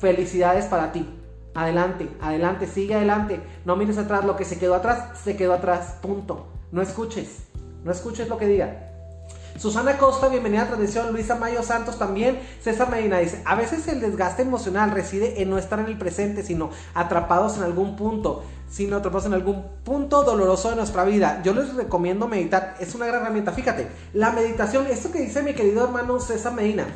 [0.00, 1.06] felicidades para ti.
[1.54, 3.42] Adelante, adelante, sigue adelante.
[3.66, 6.46] No mires atrás, lo que se quedó atrás, se quedó atrás, punto.
[6.72, 7.48] No escuches,
[7.84, 8.87] no escuches lo que diga.
[9.58, 11.12] Susana Costa, bienvenida a Tradición.
[11.12, 12.38] Luisa Mayo Santos también.
[12.62, 16.44] César Medina dice, a veces el desgaste emocional reside en no estar en el presente,
[16.44, 21.42] sino atrapados en algún punto, sino atrapados en algún punto doloroso de nuestra vida.
[21.42, 23.50] Yo les recomiendo meditar, es una gran herramienta.
[23.50, 26.86] Fíjate, la meditación, esto que dice mi querido hermano César Medina,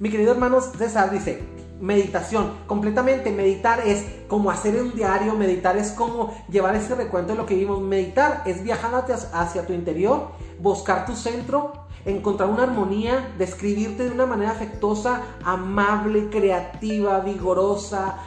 [0.00, 1.40] mi querido hermano César dice,
[1.80, 2.52] meditación.
[2.66, 7.46] Completamente meditar es como hacer un diario, meditar es como llevar ese recuento de lo
[7.46, 7.80] que vimos.
[7.80, 14.26] Meditar es viajar hacia, tu interior, buscar tu centro, encontrar una armonía, describirte de una
[14.26, 18.18] manera afectuosa, amable, creativa, vigorosa,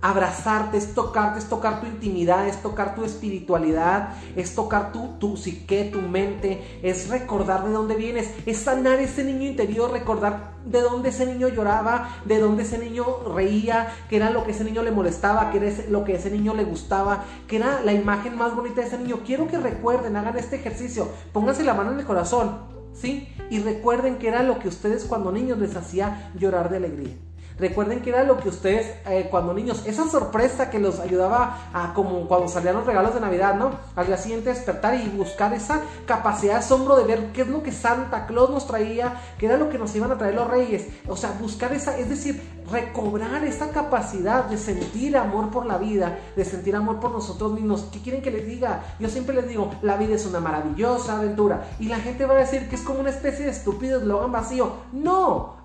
[0.00, 5.36] abrazarte, es tocarte, es tocar tu intimidad, es tocar tu espiritualidad, es tocar tu, tu
[5.36, 10.82] psique, tu mente, es recordar de dónde vienes, es sanar ese niño interior, recordar de
[10.82, 14.82] dónde ese niño lloraba, de dónde ese niño reía, que era lo que ese niño
[14.82, 18.54] le molestaba, que era lo que ese niño le gustaba, que era la imagen más
[18.54, 19.20] bonita de ese niño.
[19.26, 23.28] Quiero que recuerden, hagan este ejercicio, pónganse la mano en el corazón ¿sí?
[23.50, 27.14] Y recuerden que era lo que ustedes cuando niños les hacía llorar de alegría.
[27.58, 31.92] Recuerden que era lo que ustedes eh, cuando niños, esa sorpresa que los ayudaba a
[31.92, 33.72] como cuando salían los regalos de Navidad, ¿no?
[33.96, 37.64] Al día siguiente despertar y buscar esa capacidad de asombro de ver qué es lo
[37.64, 40.86] que Santa Claus nos traía, qué era lo que nos iban a traer los reyes.
[41.08, 46.18] O sea, buscar esa, es decir, recobrar esa capacidad de sentir amor por la vida,
[46.36, 47.88] de sentir amor por nosotros mismos.
[47.92, 48.82] ¿Qué quieren que les diga?
[48.98, 51.68] Yo siempre les digo, la vida es una maravillosa aventura.
[51.78, 54.72] Y la gente va a decir que es como una especie de estúpido eslogan vacío.
[54.92, 55.56] No,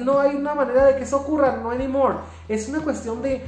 [0.00, 2.16] no hay una manera de que eso ocurra, no anymore.
[2.48, 3.42] Es una cuestión de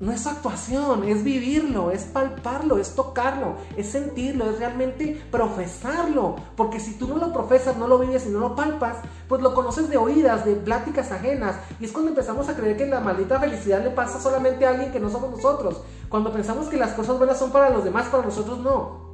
[0.00, 6.36] no es actuación, es vivirlo, es palparlo, es tocarlo, es sentirlo, es realmente profesarlo.
[6.56, 8.96] Porque si tú no lo profesas, no lo vives y no lo palpas,
[9.28, 11.56] pues lo conoces de oídas, de pláticas ajenas.
[11.78, 14.90] Y es cuando empezamos a creer que la maldita felicidad le pasa solamente a alguien
[14.90, 15.82] que no somos nosotros.
[16.08, 19.09] Cuando pensamos que las cosas buenas son para los demás, para nosotros no.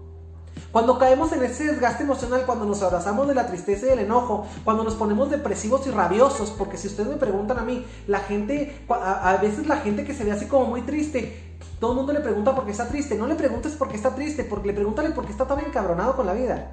[0.72, 4.46] Cuando caemos en ese desgaste emocional, cuando nos abrazamos de la tristeza y el enojo,
[4.64, 8.84] cuando nos ponemos depresivos y rabiosos, porque si ustedes me preguntan a mí, la gente,
[8.88, 12.20] a, veces la gente que se ve así como muy triste, todo el mundo le
[12.20, 13.16] pregunta por qué está triste.
[13.16, 16.16] No le preguntes por qué está triste, porque le pregúntale por qué está tan encabronado
[16.16, 16.72] con la vida.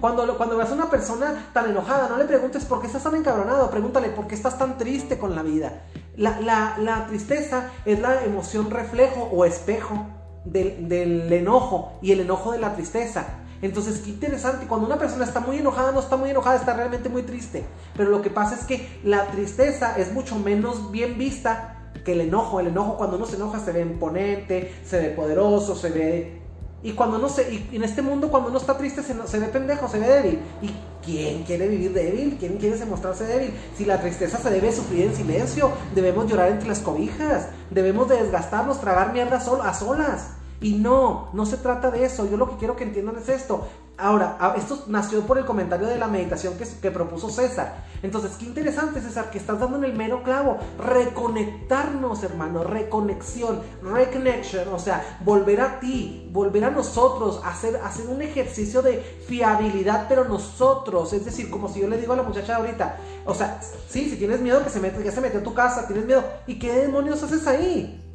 [0.00, 3.14] Cuando, cuando veas a una persona tan enojada, no le preguntes por qué estás tan
[3.14, 5.82] encabronado, pregúntale por qué estás tan triste con la vida.
[6.16, 10.06] La tristeza es la emoción reflejo o espejo
[10.52, 13.26] del, enojo y el enojo de la tristeza.
[13.60, 17.08] Entonces, qué interesante, cuando una persona está muy enojada, no está muy enojada, está realmente
[17.08, 17.64] muy triste.
[17.96, 22.20] Pero lo que pasa es que la tristeza es mucho menos bien vista que el
[22.20, 22.60] enojo.
[22.60, 26.42] El enojo cuando uno se enoja se ve imponente, se ve poderoso, se ve...
[26.80, 29.48] Y cuando no se, y en este mundo cuando uno está triste se, se ve
[29.48, 30.38] pendejo, se ve débil.
[30.62, 30.70] ¿Y
[31.04, 32.36] quién quiere vivir débil?
[32.38, 33.52] ¿Quién quiere mostrarse débil?
[33.76, 38.22] Si la tristeza se debe sufrir en silencio, debemos llorar entre las cobijas, debemos de
[38.22, 40.37] desgastarnos, tragar mierda a solas.
[40.60, 42.28] Y no, no se trata de eso.
[42.28, 43.66] Yo lo que quiero que entiendan es esto.
[44.00, 47.84] Ahora, esto nació por el comentario de la meditación que, que, propuso César.
[48.00, 50.56] Entonces, qué interesante, César, que estás dando en el mero clavo.
[50.78, 58.22] Reconectarnos, hermano, reconexión, reconnection, o sea, volver a ti, volver a nosotros, hacer, hacer un
[58.22, 61.12] ejercicio de fiabilidad, pero nosotros.
[61.12, 64.14] Es decir, como si yo le digo a la muchacha ahorita, o sea, sí, si
[64.14, 66.72] tienes miedo que se mete, ya se metió a tu casa, tienes miedo, ¿y qué
[66.72, 68.07] demonios haces ahí?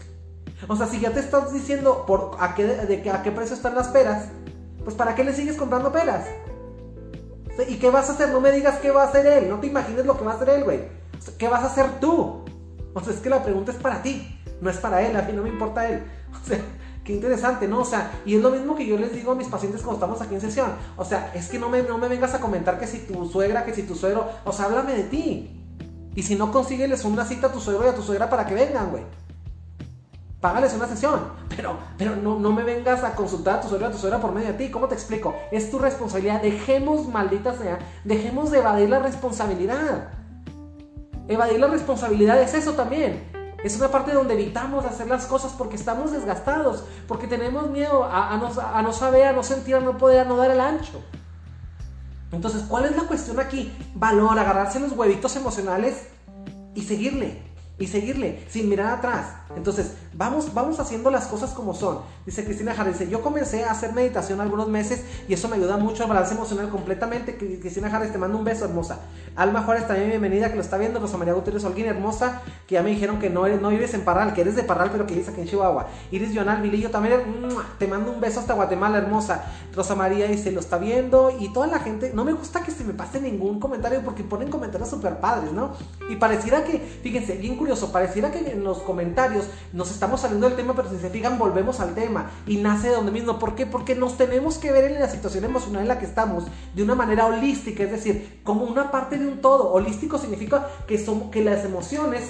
[0.67, 3.76] O sea, si ya te estás diciendo por a qué, de, a qué precio están
[3.76, 4.28] las peras,
[4.84, 6.26] pues ¿para qué le sigues comprando peras?
[7.67, 8.30] ¿Y qué vas a hacer?
[8.30, 9.49] No me digas qué va a hacer él.
[9.49, 10.82] No te imagines lo que va a hacer él, güey.
[11.38, 12.43] ¿Qué vas a hacer tú?
[12.93, 14.39] O sea, es que la pregunta es para ti.
[14.60, 15.15] No es para él.
[15.15, 16.04] A mí no me importa él.
[16.34, 16.58] O sea,
[17.04, 17.82] qué interesante, ¿no?
[17.82, 20.21] O sea, y es lo mismo que yo les digo a mis pacientes cuando estamos
[20.21, 20.71] aquí en sesión.
[20.97, 23.65] O sea, es que no me, no me vengas a comentar que si tu suegra,
[23.65, 24.28] que si tu suegro.
[24.45, 25.63] O sea, háblame de ti.
[26.15, 28.56] Y si no, consígueles una cita a tu suegro y a tu suegra para que
[28.56, 29.04] vengan, güey
[30.43, 31.21] págales una sesión,
[31.56, 34.34] pero, pero no, no me vengas a consultar a tu suegra, a tu suegra por
[34.34, 34.69] medio de ti.
[34.69, 35.34] ¿Cómo te explico?
[35.53, 36.41] Es tu responsabilidad.
[36.41, 40.10] Dejemos, maldita sea, dejemos de evadir la responsabilidad.
[41.29, 43.23] Evadir la responsabilidad es eso también.
[43.63, 48.36] Es una parte donde evitamos hacer las cosas porque estamos desgastados, porque tenemos miedo a,
[48.36, 51.01] no, a no saber, a no sentir, a no poder, a no dar el ancho.
[52.34, 53.73] Entonces, ¿cuál es la cuestión aquí?
[53.95, 56.10] Valor, agarrarse los huevitos emocionales
[56.75, 59.33] y seguirle y seguirle sin mirar atrás.
[59.55, 61.99] Entonces, vamos, vamos haciendo las cosas como son.
[62.25, 65.77] Dice Cristina Jara, dice, yo comencé a hacer meditación algunos meses y eso me ayuda
[65.77, 67.36] mucho al balance emocional completamente.
[67.36, 68.99] Cristina Jara, te mando un beso, hermosa.
[69.36, 70.99] Alma Juárez, también bienvenida, que lo está viendo.
[70.99, 74.33] Rosa María Gutiérrez Holguín, hermosa, que ya me dijeron que no, no vives en Parral,
[74.33, 75.88] que eres de Parral, pero que vives aquí en Chihuahua.
[76.12, 77.21] Iris Yonal Vilillo, también
[77.79, 79.45] te mando un beso hasta Guatemala, hermosa.
[79.75, 82.83] Rosa María dice, lo está viendo y toda la gente, no me gusta que se
[82.83, 85.73] me pase ningún comentario porque ponen comentarios súper padres, ¿no?
[86.09, 90.58] Y pareciera que, fíjense, bien curioso, pareciera que en los comentarios nos estamos saliendo del
[90.58, 93.39] tema, pero si se fijan, volvemos al tema y nace de donde mismo.
[93.39, 93.65] ¿Por qué?
[93.65, 96.43] Porque nos tenemos que ver en la situación emocional en la que estamos
[96.76, 99.71] de una manera holística, es decir, como una parte de un todo.
[99.71, 102.23] Holístico significa que, son, que las emociones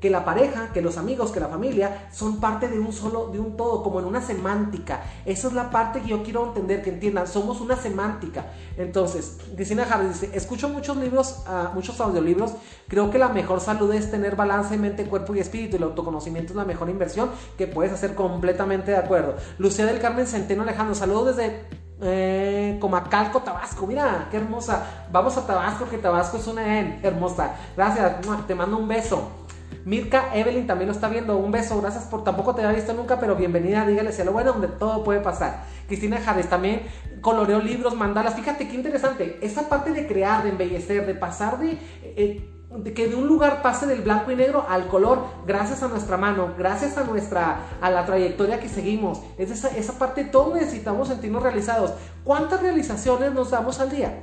[0.00, 3.40] que la pareja, que los amigos, que la familia son parte de un solo, de
[3.40, 5.02] un todo, como en una semántica.
[5.24, 8.46] Esa es la parte que yo quiero entender, que entiendan, somos una semántica.
[8.76, 12.52] Entonces, Cristina Harris dice, escucho muchos libros, uh, muchos audiolibros,
[12.86, 16.52] creo que la mejor salud es tener balance en mente, cuerpo y espíritu, el autoconocimiento
[16.52, 19.34] es la mejor inversión que puedes hacer completamente de acuerdo.
[19.58, 21.66] Lucía del Carmen Centeno Alejandro, saludos desde
[22.00, 23.86] eh, Comacalco, Tabasco.
[23.86, 25.06] Mira, qué hermosa.
[25.10, 27.56] Vamos a Tabasco, que Tabasco es una en hermosa.
[27.76, 29.47] Gracias, te mando un beso.
[29.88, 31.38] Mirka Evelyn también lo está viendo.
[31.38, 32.22] Un beso, gracias por.
[32.22, 33.86] Tampoco te había visto nunca, pero bienvenida.
[33.86, 35.64] Dígale a lo bueno, donde todo puede pasar.
[35.86, 36.82] Cristina Jades también
[37.22, 38.34] coloreó libros, mandalas.
[38.34, 39.38] Fíjate qué interesante.
[39.40, 41.78] Esa parte de crear, de embellecer, de pasar de.
[42.02, 45.88] Eh, de que de un lugar pase del blanco y negro al color gracias a
[45.88, 49.22] nuestra mano, gracias a nuestra a la trayectoria que seguimos.
[49.38, 51.94] Es esa, esa parte todos necesitamos sentirnos realizados.
[52.24, 54.22] ¿Cuántas realizaciones nos damos al día?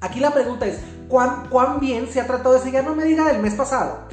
[0.00, 0.78] Aquí la pregunta es,
[1.08, 2.70] ¿cuán, cuán bien se ha tratado ese?
[2.70, 4.06] Ya no me diga del mes pasado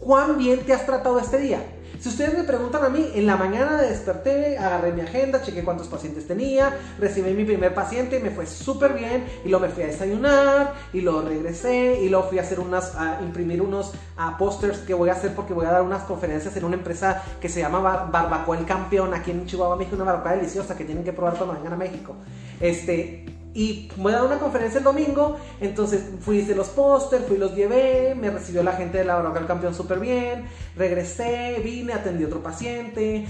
[0.00, 1.62] cuán bien te has tratado este día.
[2.00, 5.86] Si ustedes me preguntan a mí, en la mañana desperté, agarré mi agenda, chequé cuántos
[5.86, 9.88] pacientes tenía, recibí mi primer paciente, me fue súper bien, y luego me fui a
[9.88, 14.78] desayunar, y luego regresé, y luego fui a hacer unas, a imprimir unos a posters
[14.78, 17.60] que voy a hacer porque voy a dar unas conferencias en una empresa que se
[17.60, 21.34] llama Barbacoa el Campeón, aquí en Chihuahua, México, una barbacoa deliciosa que tienen que probar
[21.36, 22.14] cuando vengan a México.
[22.60, 27.36] Este, y voy a dar una conferencia el domingo, entonces fui, hice los póster, fui,
[27.36, 30.44] los llevé, me recibió la gente de la del Campeón súper bien,
[30.76, 33.26] regresé, vine, atendí a otro paciente,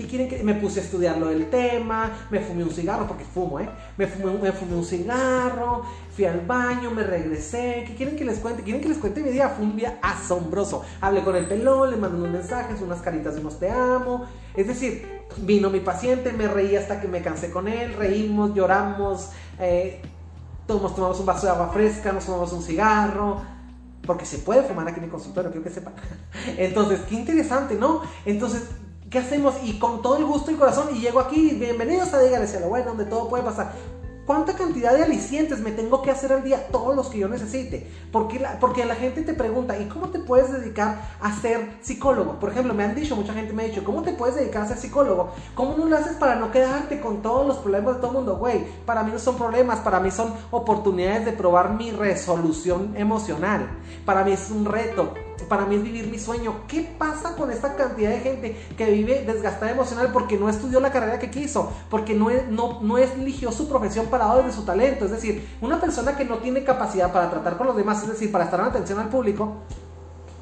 [0.00, 2.10] ¿Qué quieren que me puse a estudiar lo del tema?
[2.30, 3.68] Me fumé un cigarro, porque fumo, ¿eh?
[3.98, 5.82] Me fumé, me fumé un cigarro,
[6.14, 7.84] fui al baño, me regresé.
[7.86, 8.62] ¿Qué quieren que les cuente?
[8.62, 9.50] ¿Quieren que les cuente mi día?
[9.50, 10.82] Fue un día asombroso.
[11.02, 14.24] Hablé con el pelón, le mandé unos mensajes, unas caritas de unos te amo.
[14.54, 19.30] Es decir, vino mi paciente, me reí hasta que me cansé con él, reímos, lloramos,
[19.58, 20.00] eh,
[20.66, 23.40] tomamos un vaso de agua fresca, nos tomamos un cigarro,
[24.06, 25.94] porque se puede fumar aquí en el consultorio, quiero que sepan.
[26.56, 28.02] Entonces, qué interesante, ¿no?
[28.24, 28.68] Entonces,
[29.10, 29.54] ¿qué hacemos?
[29.64, 32.86] Y con todo el gusto y corazón, y llego aquí, bienvenidos a Dígale lo bueno,
[32.90, 33.72] donde todo puede pasar.
[34.30, 36.68] ¿Cuánta cantidad de alicientes me tengo que hacer al día?
[36.68, 37.90] Todos los que yo necesite.
[38.12, 42.38] Porque la, porque la gente te pregunta, ¿y cómo te puedes dedicar a ser psicólogo?
[42.38, 44.68] Por ejemplo, me han dicho, mucha gente me ha dicho, ¿cómo te puedes dedicar a
[44.68, 45.32] ser psicólogo?
[45.56, 48.36] ¿Cómo no lo haces para no quedarte con todos los problemas de todo el mundo?
[48.36, 53.68] Güey, para mí no son problemas, para mí son oportunidades de probar mi resolución emocional.
[54.04, 55.12] Para mí es un reto
[55.48, 56.62] para mí es vivir mi sueño.
[56.68, 60.92] ¿Qué pasa con esta cantidad de gente que vive desgastada emocional porque no estudió la
[60.92, 61.72] carrera que quiso?
[61.88, 65.04] Porque no, no, no eligió su profesión parado desde su talento.
[65.04, 68.30] Es decir, una persona que no tiene capacidad para tratar con los demás, es decir,
[68.30, 69.56] para estar en atención al público,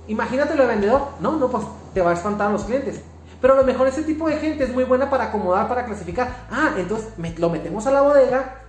[0.06, 1.02] imagínatelo de vendedor.
[1.20, 3.00] No, no, pues te va a espantar a los clientes.
[3.40, 6.46] Pero a lo mejor ese tipo de gente es muy buena para acomodar, para clasificar.
[6.50, 8.62] Ah, entonces lo metemos a la bodega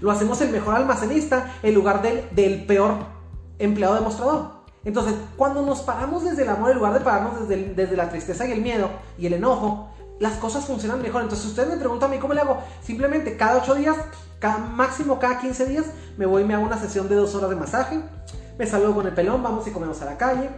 [0.00, 2.94] Lo hacemos el mejor almacenista en lugar del, del peor
[3.58, 4.59] empleado demostrador.
[4.84, 8.46] Entonces, cuando nos paramos desde el amor en lugar de pararnos desde, desde la tristeza
[8.46, 11.22] y el miedo y el enojo, las cosas funcionan mejor.
[11.22, 13.96] Entonces, ustedes me preguntan a mí cómo le hago, simplemente cada 8 días,
[14.38, 17.50] cada, máximo cada 15 días, me voy y me hago una sesión de 2 horas
[17.50, 18.00] de masaje,
[18.58, 20.50] me salgo con el pelón, vamos y comemos a la calle,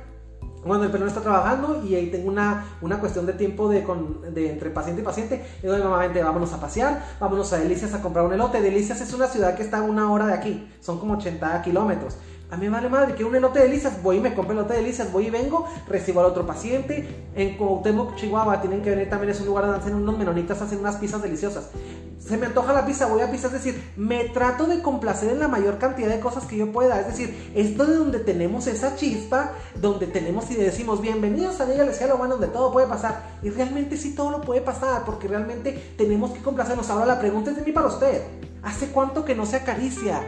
[0.64, 3.84] cuando el pelón está trabajando y ahí tengo una, una cuestión de tiempo de,
[4.32, 8.02] de entre paciente y paciente, digo, mamá, vente, vámonos a pasear, vámonos a Delicias a
[8.02, 8.60] comprar un elote.
[8.60, 12.16] Delicias es una ciudad que está a una hora de aquí, son como 80 kilómetros.
[12.52, 14.74] A mí me vale madre que un elote de delicias, voy y me compro elote
[14.74, 17.24] de delicias, voy y vengo, recibo al otro paciente.
[17.34, 20.80] En Cuauhtémoc, Chihuahua, tienen que venir también, es un lugar donde hacen unos menonitas, hacen
[20.80, 21.70] unas pizzas deliciosas.
[22.18, 25.38] Se me antoja la pizza, voy a pizza, es decir, me trato de complacer en
[25.38, 27.00] la mayor cantidad de cosas que yo pueda.
[27.00, 31.84] Es decir, esto de donde tenemos esa chispa, donde tenemos y decimos, bienvenidos a Ella
[31.84, 33.38] Les lo bueno, donde todo puede pasar.
[33.42, 36.90] Y realmente sí todo lo puede pasar, porque realmente tenemos que complacernos.
[36.90, 38.20] Ahora la pregunta es de mí para usted.
[38.62, 40.20] ¿Hace cuánto que no se acaricia?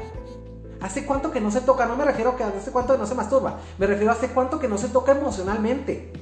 [0.85, 1.87] ¿Hace cuánto que no se toca?
[1.87, 3.59] No me refiero a que hace cuánto que no se masturba.
[3.79, 6.13] Me refiero a hace cuánto que no se toca emocionalmente.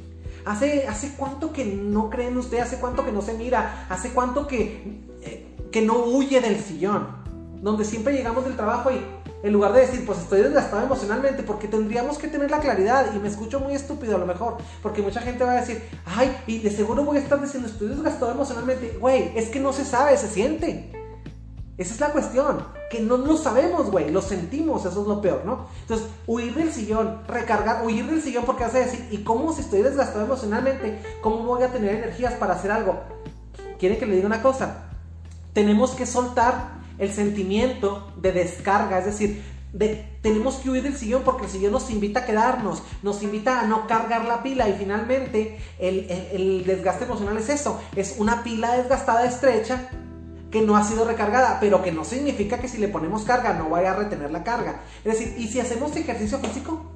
[0.44, 2.60] ¿Hace, hace cuánto que no cree en usted?
[2.60, 3.86] ¿Hace cuánto que no se mira?
[3.88, 7.08] ¿Hace cuánto que, eh, que no huye del sillón?
[7.60, 9.04] Donde siempre llegamos del trabajo y
[9.42, 13.18] en lugar de decir, pues estoy desgastado emocionalmente, porque tendríamos que tener la claridad, y
[13.18, 16.60] me escucho muy estúpido a lo mejor, porque mucha gente va a decir, ay, y
[16.60, 18.96] de seguro voy a estar diciendo, estoy desgastado emocionalmente.
[19.00, 21.01] Güey, es que no se sabe, se siente.
[21.78, 25.42] Esa es la cuestión, que no lo sabemos, güey, lo sentimos, eso es lo peor,
[25.46, 25.66] ¿no?
[25.80, 29.80] Entonces, huir del sillón, recargar, huir del sillón porque hace decir, ¿y cómo si estoy
[29.80, 33.00] desgastado emocionalmente, cómo voy a tener energías para hacer algo?
[33.78, 34.90] ¿Quieren que le diga una cosa?
[35.54, 39.42] Tenemos que soltar el sentimiento de descarga, es decir,
[39.72, 43.60] de, tenemos que huir del sillón porque el sillón nos invita a quedarnos, nos invita
[43.60, 48.44] a no cargar la pila y finalmente el, el desgaste emocional es eso, es una
[48.44, 49.88] pila desgastada estrecha
[50.52, 53.70] que no ha sido recargada, pero que no significa que si le ponemos carga no
[53.70, 54.82] vaya a retener la carga.
[55.02, 56.92] Es decir, ¿y si hacemos ejercicio físico?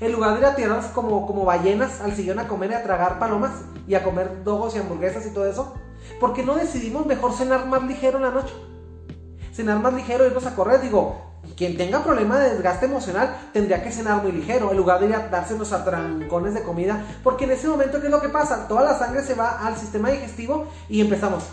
[0.00, 2.84] En lugar de ir a tirarnos como, como ballenas al sillón a comer y a
[2.84, 3.50] tragar palomas
[3.88, 5.74] y a comer dogos y hamburguesas y todo eso,
[6.20, 8.54] ¿por qué no decidimos mejor cenar más ligero en la noche?
[9.52, 11.20] Cenar más ligero, irnos a correr, digo,
[11.56, 15.14] quien tenga problema de desgaste emocional tendría que cenar muy ligero en lugar de ir
[15.14, 18.68] a darse unos atrancones de comida, porque en ese momento, ¿qué es lo que pasa?
[18.68, 21.44] Toda la sangre se va al sistema digestivo y empezamos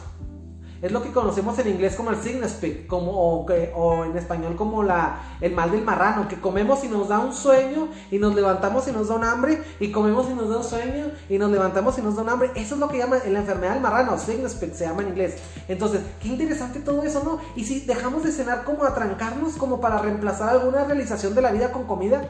[0.81, 4.83] es lo que conocemos en inglés como el sickness peak, como, o, en español como
[4.83, 8.87] la, el mal del marrano, que comemos y nos da un sueño y nos levantamos
[8.87, 11.97] y nos da un hambre y comemos y nos da un sueño y nos levantamos
[11.97, 12.51] y nos da un hambre.
[12.55, 15.37] Eso es lo que llama la enfermedad del marrano, sickness peak se llama en inglés.
[15.67, 17.39] Entonces, qué interesante todo eso, ¿no?
[17.55, 21.71] Y si dejamos de cenar como atrancarnos como para reemplazar alguna realización de la vida
[21.71, 22.29] con comida.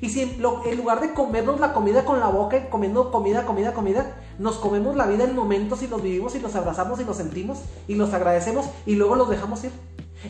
[0.00, 0.40] Y si en,
[0.76, 4.94] lugar de comernos la comida con la boca y comiendo comida, comida, comida, nos comemos
[4.94, 8.14] la vida en momentos y los vivimos y los abrazamos y los sentimos y los
[8.14, 9.72] agradecemos y luego los dejamos ir.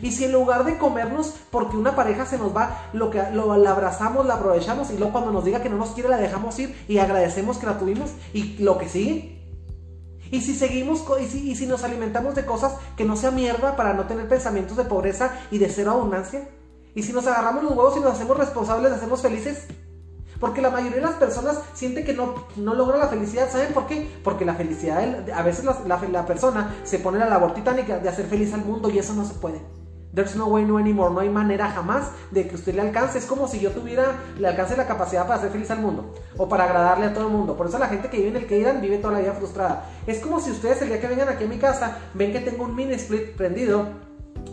[0.01, 3.55] Y si en lugar de comernos porque una pareja se nos va, lo que lo,
[3.57, 6.57] la abrazamos, la aprovechamos y luego cuando nos diga que no nos quiere la dejamos
[6.59, 9.39] ir y agradecemos que la tuvimos y lo que sigue.
[10.31, 13.75] Y si seguimos y si, y si nos alimentamos de cosas que no sea mierda
[13.75, 16.47] para no tener pensamientos de pobreza y de cero abundancia.
[16.95, 19.67] Y si nos agarramos los huevos y nos hacemos responsables, hacemos felices.
[20.39, 23.51] Porque la mayoría de las personas siente que no, no logra la felicidad.
[23.51, 24.09] ¿Saben por qué?
[24.23, 28.25] Porque la felicidad, a veces la, la, persona se pone la labor titánica de hacer
[28.25, 29.59] feliz al mundo y eso no se puede.
[30.13, 31.13] There's no way, no anymore.
[31.13, 33.19] No hay manera jamás de que usted le alcance.
[33.19, 36.47] Es como si yo tuviera, le alcance la capacidad para hacer feliz al mundo o
[36.47, 37.55] para agradarle a todo el mundo.
[37.55, 39.89] Por eso la gente que vive en el que irán vive toda la vida frustrada.
[40.07, 42.63] Es como si ustedes el día que vengan aquí a mi casa ven que tengo
[42.63, 44.08] un mini split prendido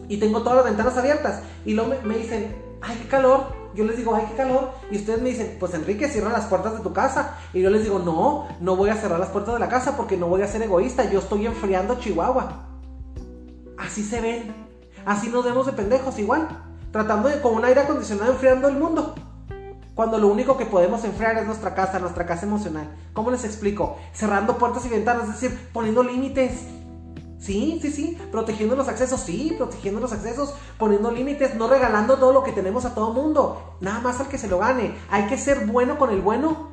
[0.08, 3.66] y tengo todas las ventanas abiertas y luego me, dicen, ay, qué calor.
[3.74, 4.70] Yo les digo, ay, qué calor.
[4.90, 7.36] Y ustedes me dicen, pues Enrique, cierra las puertas de tu casa.
[7.52, 10.16] Y yo les digo, no, no voy a cerrar las puertas de la casa porque
[10.16, 11.10] no voy a ser egoísta.
[11.10, 12.66] Yo estoy enfriando Chihuahua.
[13.76, 14.54] Así se ven.
[15.04, 16.48] Así nos vemos de pendejos igual.
[16.90, 19.14] Tratando de con un aire acondicionado enfriando el mundo.
[19.94, 22.88] Cuando lo único que podemos enfriar es nuestra casa, nuestra casa emocional.
[23.12, 23.98] ¿Cómo les explico?
[24.12, 26.52] Cerrando puertas y ventanas, es decir, poniendo límites
[27.38, 32.32] Sí, sí, sí, protegiendo los accesos, sí, protegiendo los accesos, poniendo límites, no regalando todo
[32.32, 34.94] lo que tenemos a todo mundo, nada más al que se lo gane.
[35.10, 36.70] Hay que ser bueno con el bueno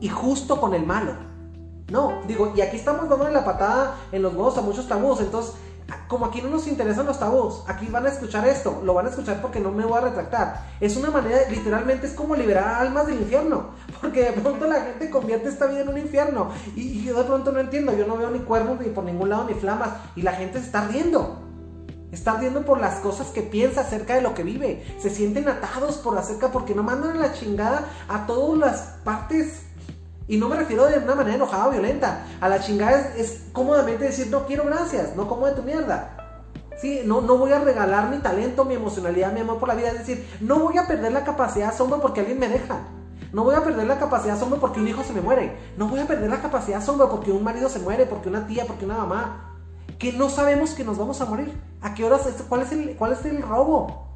[0.00, 1.14] y justo con el malo.
[1.90, 5.54] No, digo, y aquí estamos dándole la patada en los huevos a muchos tabús, entonces
[6.06, 9.10] como aquí no nos interesan los tabús, aquí van a escuchar esto, lo van a
[9.10, 10.66] escuchar porque no me voy a retractar.
[10.80, 13.70] Es una manera, literalmente es como liberar almas del infierno,
[14.00, 17.52] porque de pronto la gente convierte esta vida en un infierno y, yo de pronto
[17.52, 20.32] no entiendo, yo no veo ni cuernos ni por ningún lado ni flamas y la
[20.32, 21.44] gente se está riendo.
[22.10, 24.82] Está ardiendo por las cosas que piensa acerca de lo que vive.
[24.98, 29.67] Se sienten atados por acerca porque no mandan a la chingada a todas las partes
[30.28, 32.26] y no me refiero de una manera enojada o violenta.
[32.40, 36.14] A la chingada es, cómodamente decir, no quiero gracias, no como de tu mierda.
[36.78, 39.88] Sí, no, no voy a regalar mi talento, mi emocionalidad, mi amor por la vida.
[39.88, 42.78] Es decir, no voy a perder la capacidad de asombro porque alguien me deja.
[43.32, 45.56] No voy a perder la capacidad de asombro porque un hijo se me muere.
[45.78, 48.46] No voy a perder la capacidad de asombro porque un marido se muere, porque una
[48.46, 49.56] tía, porque una mamá.
[49.98, 51.58] Que no sabemos que nos vamos a morir.
[51.80, 52.28] ¿A qué horas?
[52.48, 54.06] ¿Cuál es el, cuál es el robo?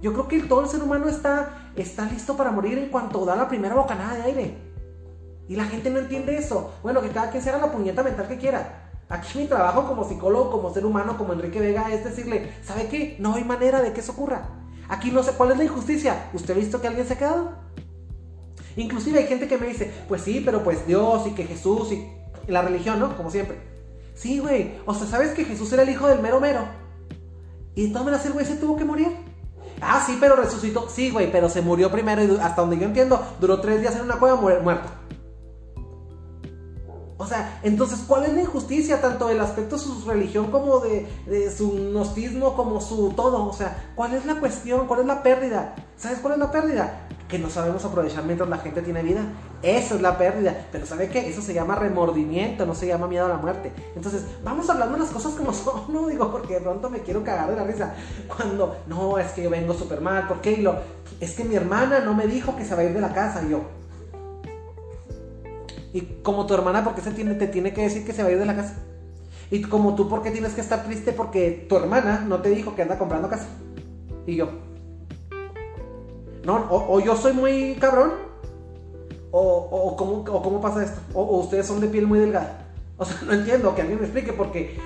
[0.00, 3.36] Yo creo que todo el ser humano está, está listo para morir en cuanto da
[3.36, 4.69] la primera bocanada de aire.
[5.50, 6.74] Y la gente no entiende eso.
[6.80, 8.88] Bueno, que cada quien se haga la puñeta mental que quiera.
[9.08, 13.16] Aquí mi trabajo como psicólogo, como ser humano, como Enrique Vega, es decirle, ¿sabe qué?
[13.18, 14.48] No hay manera de que eso ocurra.
[14.88, 16.30] Aquí no sé cuál es la injusticia.
[16.32, 17.54] ¿Usted ha visto que alguien se ha quedado?
[18.76, 22.08] Inclusive hay gente que me dice, pues sí, pero pues Dios y que Jesús y
[22.46, 23.16] la religión, ¿no?
[23.16, 23.58] Como siempre.
[24.14, 24.76] Sí, güey.
[24.86, 26.60] O sea, ¿sabes que Jesús era el hijo del mero mero?
[27.74, 29.08] Y de todas maneras el güey se tuvo que morir.
[29.80, 30.88] Ah, sí, pero resucitó.
[30.88, 34.02] Sí, güey, pero se murió primero y hasta donde yo entiendo, duró tres días en
[34.02, 34.99] una cueva muerto.
[37.20, 38.98] O sea, entonces, ¿cuál es la injusticia?
[38.98, 41.06] Tanto del aspecto de su religión como de,
[41.54, 43.46] su gnosticismo, como su todo.
[43.46, 44.86] O sea, ¿cuál es la cuestión?
[44.86, 45.74] ¿Cuál es la pérdida?
[45.98, 47.08] ¿Sabes cuál es la pérdida?
[47.28, 49.20] Que no sabemos aprovechar mientras la gente tiene vida.
[49.60, 50.66] Esa es la pérdida.
[50.72, 51.28] Pero ¿sabe qué?
[51.28, 53.70] Eso se llama remordimiento, no se llama miedo a la muerte.
[53.94, 56.06] Entonces, vamos hablando de las cosas como son, ¿no?
[56.06, 57.94] Digo, porque de pronto me quiero cagar de la risa.
[58.34, 60.26] Cuando, no, es que yo vengo súper mal.
[60.26, 60.52] ¿Por qué?
[60.52, 60.76] Y lo,
[61.20, 63.42] es que mi hermana no me dijo que se va a ir de la casa.
[63.46, 63.60] Y yo,
[65.92, 68.28] y como tu hermana, ¿por qué se tiene, te tiene que decir que se va
[68.28, 68.76] a ir de la casa?
[69.50, 71.12] Y como tú, ¿por qué tienes que estar triste?
[71.12, 73.48] Porque tu hermana no te dijo que anda comprando casa.
[74.26, 74.48] Y yo.
[76.44, 78.12] No, o, yo soy muy cabrón.
[79.32, 81.00] O, o, ¿cómo, o cómo pasa esto.
[81.14, 82.68] O, ustedes son de piel muy delgada.
[82.96, 84.32] O sea, no entiendo, que alguien me explique.
[84.32, 84.78] Porque,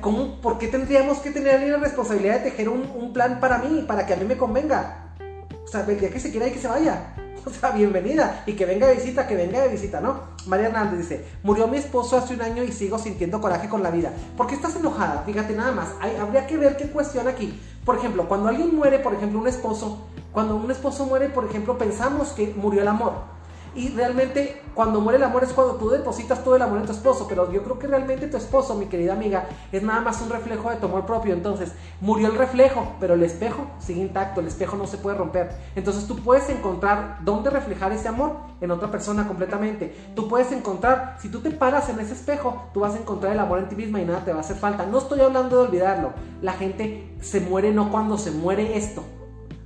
[0.00, 3.84] ¿cómo, ¿por qué tendríamos que tener la responsabilidad de tejer un, un plan para mí?
[3.88, 5.16] Para que a mí me convenga.
[5.64, 7.14] O sea, el día que se quiera y que se vaya.
[7.46, 8.42] O sea, bienvenida.
[8.46, 10.20] Y que venga de visita, que venga de visita, ¿no?
[10.46, 13.90] María Hernández dice, murió mi esposo hace un año y sigo sintiendo coraje con la
[13.90, 14.12] vida.
[14.36, 15.22] ¿Por qué estás enojada?
[15.26, 15.88] Fíjate nada más.
[16.00, 17.58] Hay, habría que ver qué cuestión aquí.
[17.84, 21.78] Por ejemplo, cuando alguien muere, por ejemplo, un esposo, cuando un esposo muere, por ejemplo,
[21.78, 23.39] pensamos que murió el amor.
[23.74, 26.92] Y realmente cuando muere el amor es cuando tú depositas todo el amor en tu
[26.92, 30.30] esposo, pero yo creo que realmente tu esposo, mi querida amiga, es nada más un
[30.30, 31.34] reflejo de tu amor propio.
[31.34, 35.50] Entonces, murió el reflejo, pero el espejo sigue intacto, el espejo no se puede romper.
[35.76, 39.94] Entonces tú puedes encontrar dónde reflejar ese amor en otra persona completamente.
[40.16, 43.38] Tú puedes encontrar, si tú te paras en ese espejo, tú vas a encontrar el
[43.38, 44.84] amor en ti misma y nada te va a hacer falta.
[44.86, 46.12] No estoy hablando de olvidarlo.
[46.42, 49.04] La gente se muere no cuando se muere esto,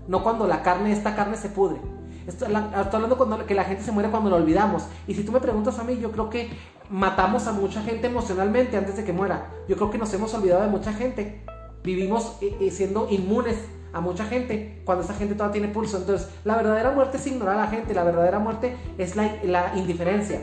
[0.09, 1.79] no cuando la carne, esta carne se pudre
[2.27, 4.85] Estoy, hablando cuando que la gente se muere cuando lo olvidamos.
[5.07, 6.51] Y si tú me preguntas a mí, yo creo que
[6.91, 9.51] matamos a mucha gente emocionalmente antes de que muera.
[9.69, 11.43] Yo creo que nos hemos olvidado de mucha gente.
[11.83, 13.57] Vivimos eh, eh, siendo inmunes
[13.93, 15.99] a mucha gente cuando esa gente todavía tiene pulso.
[15.99, 17.95] Entonces, la verdadera muerte es ignorar a la gente.
[17.95, 20.41] La verdadera muerte es la, la indiferencia.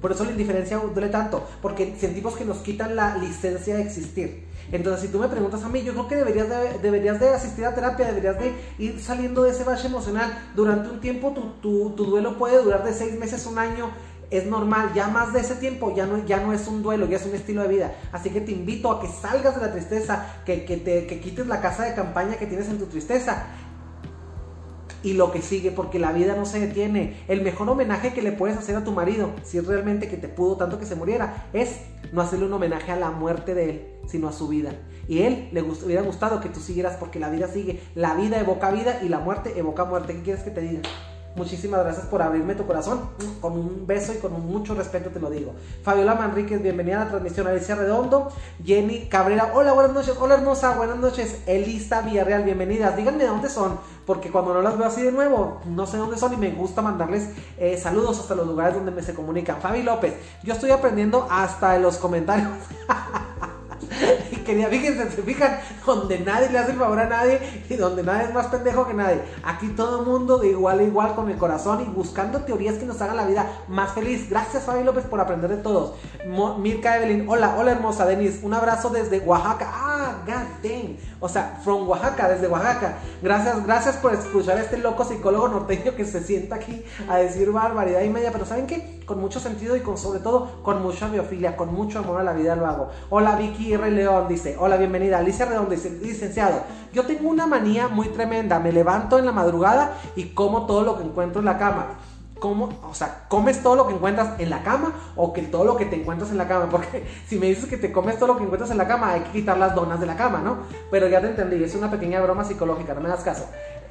[0.00, 1.46] Por eso la indiferencia duele tanto.
[1.60, 4.49] Porque sentimos que nos quitan la licencia de existir.
[4.72, 7.64] Entonces, si tú me preguntas a mí, yo creo que deberías de, deberías de asistir
[7.64, 10.50] a terapia, deberías de ir saliendo de ese bache emocional.
[10.54, 13.90] Durante un tiempo tu, duelo puede durar de seis meses, un año,
[14.30, 17.16] es normal, ya más de ese tiempo ya no, ya no es un duelo, ya
[17.16, 17.94] es un estilo de vida.
[18.12, 21.48] Así que te invito a que salgas de la tristeza, que, que, te, que quites
[21.48, 23.46] la casa de campaña que tienes en tu tristeza
[25.02, 27.16] y lo que sigue, porque la vida no se detiene.
[27.28, 30.28] El mejor homenaje que le puedes hacer a tu marido, si es realmente que te
[30.28, 31.80] pudo tanto que se muriera, es
[32.12, 34.72] no hacerle un homenaje a la muerte de él, sino a su vida.
[35.08, 37.80] Y él le hubiera gustado que tú siguieras porque la vida sigue.
[37.94, 40.14] La vida evoca vida y la muerte evoca muerte.
[40.14, 40.82] ¿Qué quieres que te diga?
[41.36, 43.02] Muchísimas gracias por abrirme tu corazón.
[43.40, 45.52] Con un beso y con mucho respeto te lo digo.
[45.82, 47.46] Fabiola Manríquez, bienvenida a la transmisión.
[47.46, 48.32] Alicia Redondo,
[48.64, 50.14] Jenny Cabrera, hola, buenas noches.
[50.18, 51.42] Hola, hermosa, buenas noches.
[51.46, 52.96] Elisa Villarreal, bienvenidas.
[52.96, 56.32] Díganme dónde son, porque cuando no las veo así de nuevo, no sé dónde son
[56.32, 59.60] y me gusta mandarles eh, saludos hasta los lugares donde me se comunican.
[59.60, 62.50] Fabi López, yo estoy aprendiendo hasta los comentarios.
[64.30, 68.02] y quería, fíjense, se fijan, donde nadie le hace el favor a nadie y donde
[68.02, 69.20] nadie es más pendejo que nadie.
[69.44, 72.86] Aquí todo el mundo de igual a igual con el corazón y buscando teorías que
[72.86, 74.28] nos hagan la vida más feliz.
[74.30, 75.94] Gracias, Fabi López, por aprender de todos.
[76.58, 79.68] Mirka Evelyn, hola, hola hermosa Denise, un abrazo desde Oaxaca.
[79.72, 80.96] Ah, god damn.
[81.20, 82.98] O sea, from Oaxaca, desde Oaxaca.
[83.22, 87.50] Gracias, gracias por escuchar a este loco psicólogo norteño que se sienta aquí a decir
[87.50, 88.32] barbaridad y media.
[88.32, 89.00] Pero ¿saben qué?
[89.04, 92.32] Con mucho sentido y con sobre todo con mucha biofilia, con mucho amor a la
[92.32, 92.90] vida lo hago.
[93.10, 93.89] Hola Vicky R.
[93.96, 95.18] León dice, hola, bienvenida.
[95.18, 96.62] Alicia Redondo dice, licenciado,
[96.92, 98.58] yo tengo una manía muy tremenda.
[98.58, 101.98] Me levanto en la madrugada y como todo lo que encuentro en la cama.
[102.38, 102.70] ¿Cómo?
[102.88, 105.84] O sea, ¿comes todo lo que encuentras en la cama o que todo lo que
[105.84, 106.68] te encuentras en la cama?
[106.70, 109.20] Porque si me dices que te comes todo lo que encuentras en la cama, hay
[109.20, 110.58] que quitar las donas de la cama, ¿no?
[110.90, 113.46] Pero ya te entendí, es una pequeña broma psicológica, no me das caso.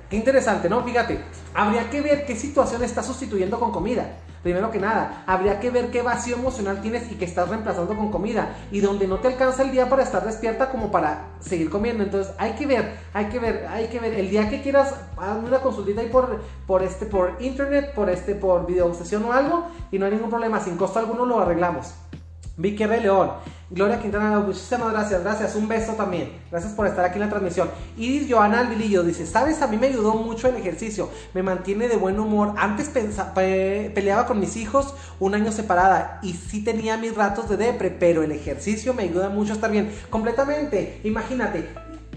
[0.10, 0.84] Qué interesante, ¿no?
[0.84, 1.20] Fíjate,
[1.54, 4.18] habría que ver qué situación estás sustituyendo con comida.
[4.42, 8.10] Primero que nada, habría que ver qué vacío emocional tienes y que estás reemplazando con
[8.10, 8.56] comida.
[8.72, 12.04] Y donde no te alcanza el día para estar despierta como para seguir comiendo.
[12.04, 14.14] Entonces hay que ver, hay que ver, hay que ver.
[14.14, 18.34] El día que quieras, hazme una consultita ahí por, por, este, por internet, por, este,
[18.34, 19.68] por video o algo.
[19.92, 21.94] Y no hay ningún problema, sin costo alguno lo arreglamos.
[22.58, 23.00] Vicky R.
[23.00, 23.32] León,
[23.72, 27.70] Gloria Quintana, muchísimas gracias, gracias, un beso también, gracias por estar aquí en la transmisión.
[27.98, 31.96] Iris Joana Alvilillo dice, sabes, a mí me ayudó mucho el ejercicio, me mantiene de
[31.96, 37.48] buen humor, antes peleaba con mis hijos un año separada y sí tenía mis ratos
[37.48, 41.70] de depre, pero el ejercicio me ayuda mucho a estar bien, completamente, imagínate,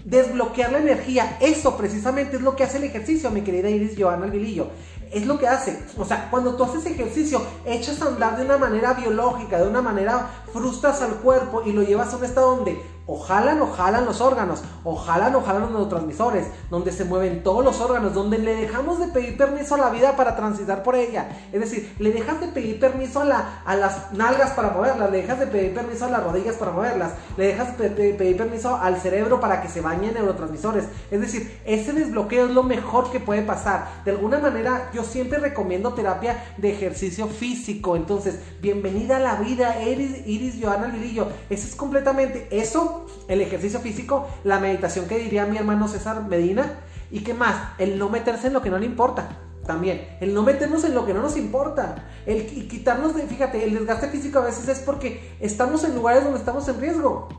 [0.05, 1.37] desbloquear la energía.
[1.39, 4.71] Eso precisamente es lo que hace el ejercicio, mi querida Iris Joana Alvilillo
[5.13, 5.83] es lo que hace.
[5.97, 9.81] O sea, cuando tú haces ejercicio, echas a andar de una manera biológica, de una
[9.81, 14.05] manera frustras al cuerpo y lo llevas a un estado donde o jalan o jalan
[14.05, 18.37] los órganos, o jalan o jalan los neurotransmisores, donde se mueven todos los órganos, donde
[18.37, 21.27] le dejamos de pedir permiso a la vida para transitar por ella.
[21.51, 25.17] Es decir, le dejas de pedir permiso a, la, a las nalgas para moverlas, le
[25.17, 28.97] dejas de pedir permiso a las rodillas para moverlas, le dejas de pedir permiso al
[28.97, 30.85] cerebro para que se bañe en neurotransmisores.
[31.11, 34.01] Es decir, ese desbloqueo es lo mejor que puede pasar.
[34.05, 37.95] De alguna manera, yo siempre recomiendo terapia de ejercicio físico.
[37.95, 41.27] Entonces, bienvenida a la vida, Iris, Iris Joana Lirillo.
[41.49, 46.79] Eso es completamente eso el ejercicio físico, la meditación que diría mi hermano César Medina,
[47.11, 49.39] y qué más, el no meterse en lo que no le importa.
[49.65, 53.73] También, el no meternos en lo que no nos importa, el quitarnos de, fíjate, el
[53.73, 57.29] desgaste físico a veces es porque estamos en lugares donde estamos en riesgo.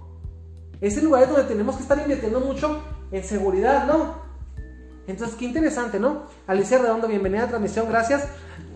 [0.80, 4.23] Es en lugares donde tenemos que estar invirtiendo mucho en seguridad, ¿no?
[5.06, 6.22] Entonces, qué interesante, ¿no?
[6.46, 8.24] Alicia Redondo, bienvenida a la transmisión, gracias.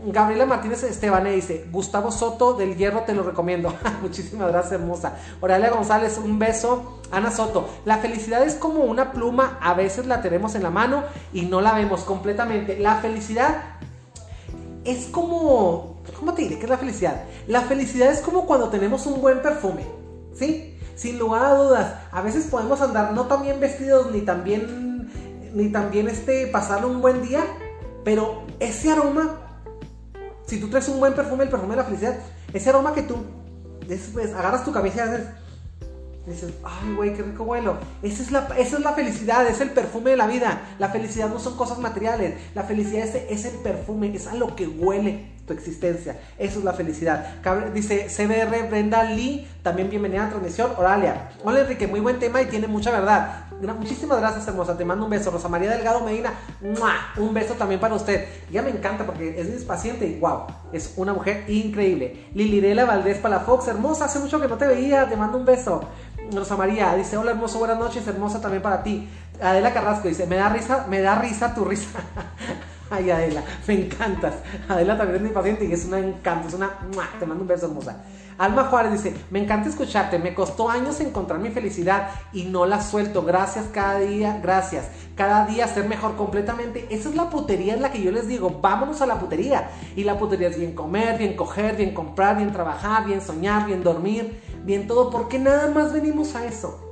[0.06, 3.74] Gabriela Martínez Estebané dice, Gustavo Soto del Hierro te lo recomiendo.
[4.02, 5.16] Muchísimas gracias, hermosa.
[5.40, 7.00] Oralia González, un beso.
[7.10, 11.04] Ana Soto, la felicidad es como una pluma, a veces la tenemos en la mano
[11.32, 12.78] y no la vemos completamente.
[12.78, 13.78] La felicidad
[14.84, 17.22] es como, ¿cómo te diré qué es la felicidad?
[17.46, 19.86] La felicidad es como cuando tenemos un buen perfume,
[20.34, 20.78] ¿sí?
[20.96, 24.97] Sin lugar a dudas, a veces podemos andar no tan bien vestidos ni tan bien,
[25.54, 26.50] ni también este,
[26.84, 27.44] un buen día,
[28.04, 29.48] pero ese aroma
[30.48, 32.16] si tú traes un buen perfume, el perfume de la felicidad,
[32.54, 33.16] ese aroma que tú
[33.86, 35.26] después agarras tu cabeza y haces,
[36.26, 37.76] dices, ay, güey, qué rico vuelo.
[38.02, 40.62] Esa es, la, esa es la felicidad, es el perfume de la vida.
[40.78, 42.34] La felicidad no son cosas materiales.
[42.54, 46.18] La felicidad es, es el perfume, es a lo que huele tu existencia.
[46.38, 47.42] Eso es la felicidad.
[47.74, 50.72] Dice CBR Brenda Lee, también bienvenida a la transmisión.
[50.78, 51.30] Oralia.
[51.44, 53.47] Hola Enrique, muy buen tema y tiene mucha verdad.
[53.60, 54.76] Muchísimas gracias, hermosa.
[54.76, 55.30] Te mando un beso.
[55.30, 56.32] Rosa María Delgado Medina,
[57.16, 58.26] un beso también para usted.
[58.50, 60.42] Ya me encanta porque es paciente y wow,
[60.72, 62.28] es una mujer increíble.
[62.34, 65.08] Lilirela Valdés Palafox, hermosa, hace mucho que no te veía.
[65.08, 65.82] Te mando un beso.
[66.32, 69.08] Rosa María dice: Hola, hermoso, buenas noches, hermosa también para ti.
[69.42, 71.98] Adela Carrasco dice: Me da risa, me da risa tu risa.
[72.90, 74.34] Ay, Adela, me encantas.
[74.68, 76.70] Adela también es mi paciente y es una encanto, es una...
[77.18, 78.02] Te mando un beso hermosa.
[78.38, 82.80] Alma Juárez dice, me encanta escucharte, me costó años encontrar mi felicidad y no la
[82.80, 83.24] suelto.
[83.24, 84.86] Gracias cada día, gracias.
[85.16, 86.86] Cada día ser mejor completamente.
[86.88, 89.70] Esa es la putería en la que yo les digo, vámonos a la putería.
[89.96, 93.82] Y la putería es bien comer, bien coger, bien comprar, bien trabajar, bien soñar, bien
[93.82, 96.87] dormir, bien todo, porque nada más venimos a eso.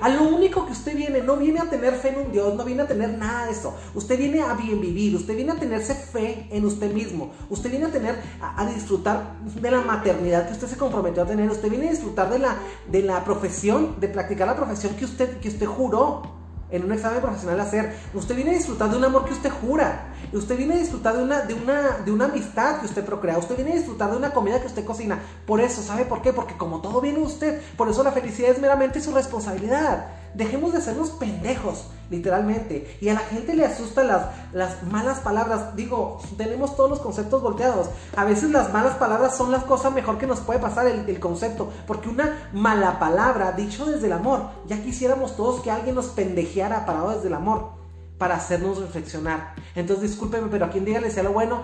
[0.00, 2.64] A lo único que usted viene, no viene a tener fe en un Dios, no
[2.64, 3.74] viene a tener nada de eso.
[3.94, 7.32] Usted viene a bien vivir, usted viene a tenerse fe en usted mismo.
[7.50, 11.50] Usted viene a tener, a, disfrutar de la maternidad que usted se comprometió a tener.
[11.50, 12.56] Usted viene a disfrutar de la,
[12.90, 16.39] de la profesión, de practicar la profesión que usted, que usted juró
[16.70, 17.94] en un examen profesional hacer.
[18.14, 20.08] Usted viene a disfrutar de un amor que usted jura.
[20.32, 23.38] Usted viene a disfrutar de una, de una, de una amistad que usted procrea.
[23.38, 25.18] Usted viene a disfrutar de una comida que usted cocina.
[25.46, 26.32] Por eso, ¿sabe por qué?
[26.32, 30.06] Porque como todo viene usted, por eso la felicidad es meramente su responsabilidad.
[30.34, 32.96] Dejemos de sernos pendejos, literalmente.
[33.00, 35.74] Y a la gente le asustan las, las malas palabras.
[35.76, 37.88] Digo, tenemos todos los conceptos volteados.
[38.16, 41.20] A veces las malas palabras son las cosas mejor que nos puede pasar el, el
[41.20, 41.70] concepto.
[41.86, 46.86] Porque una mala palabra, dicho desde el amor, ya quisiéramos todos que alguien nos pendejeara
[46.86, 47.80] parado desde el amor
[48.18, 49.54] para hacernos reflexionar.
[49.74, 51.62] Entonces, discúlpeme, pero a quien dígale sea lo bueno,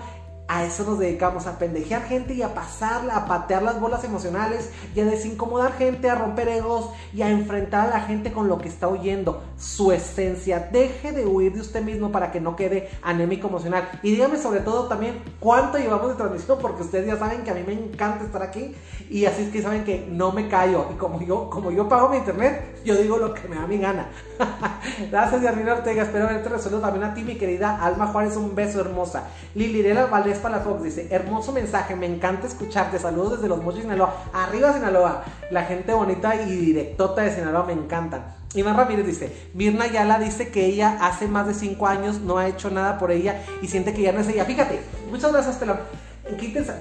[0.49, 4.71] a eso nos dedicamos, a pendejear gente y a pasarla, a patear las bolas emocionales
[4.95, 8.59] y a desincomodar gente, a romper egos y a enfrentar a la gente con lo
[8.59, 10.69] que está oyendo, su esencia.
[10.71, 13.89] Deje de huir de usted mismo para que no quede anémico emocional.
[14.03, 17.55] Y dígame sobre todo también cuánto llevamos de transmisión, porque ustedes ya saben que a
[17.55, 18.75] mí me encanta estar aquí
[19.11, 20.87] y así es que saben que no me callo.
[20.93, 23.79] Y como yo, como yo pago mi internet, yo digo lo que me da mi
[23.79, 24.09] gana.
[25.11, 26.05] Gracias, Yarmina Ortega.
[26.05, 28.37] Espero haberte resuelto también a ti, mi querida Alma Juárez.
[28.37, 29.25] Un beso hermosa.
[29.55, 34.25] Lilirela Valdés para Fox dice, hermoso mensaje, me encanta escucharte, saludos desde los Mochis Sinaloa,
[34.33, 38.37] arriba Sinaloa, la gente bonita y directota de Sinaloa me encantan.
[38.55, 42.49] Iván Ramírez dice, Mirna Yala dice que ella hace más de 5 años no ha
[42.49, 44.45] hecho nada por ella y siente que ya no es ella.
[44.45, 44.81] Fíjate,
[45.11, 45.79] muchas gracias, Pelón.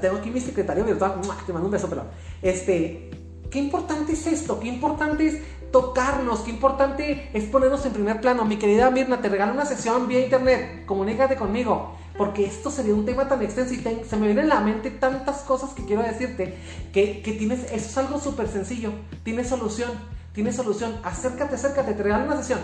[0.02, 1.20] Tengo aquí mi secretario virtual.
[1.46, 2.08] Te mando un beso, Pelón.
[2.42, 3.12] Este,
[3.50, 5.42] qué importante es esto, qué importante es
[5.72, 8.46] tocarnos, qué importante es ponernos en primer plano.
[8.46, 13.06] Mi querida Mirna, te regalo una sesión vía internet, comunícate conmigo, porque esto sería un
[13.06, 16.58] tema tan extenso y se me vienen a la mente tantas cosas que quiero decirte,
[16.94, 18.92] que, que tienes, eso es algo súper sencillo,
[19.24, 19.92] tiene solución,
[20.34, 22.60] tiene solución, acércate, acércate, te regalo una sesión,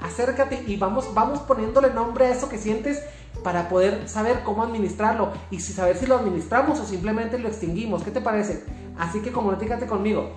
[0.00, 3.02] acércate y vamos, vamos poniéndole nombre a eso que sientes
[3.42, 8.02] para poder saber cómo administrarlo y si saber si lo administramos o simplemente lo extinguimos.
[8.02, 8.64] ¿Qué te parece?
[8.98, 10.30] Así que comunícate conmigo.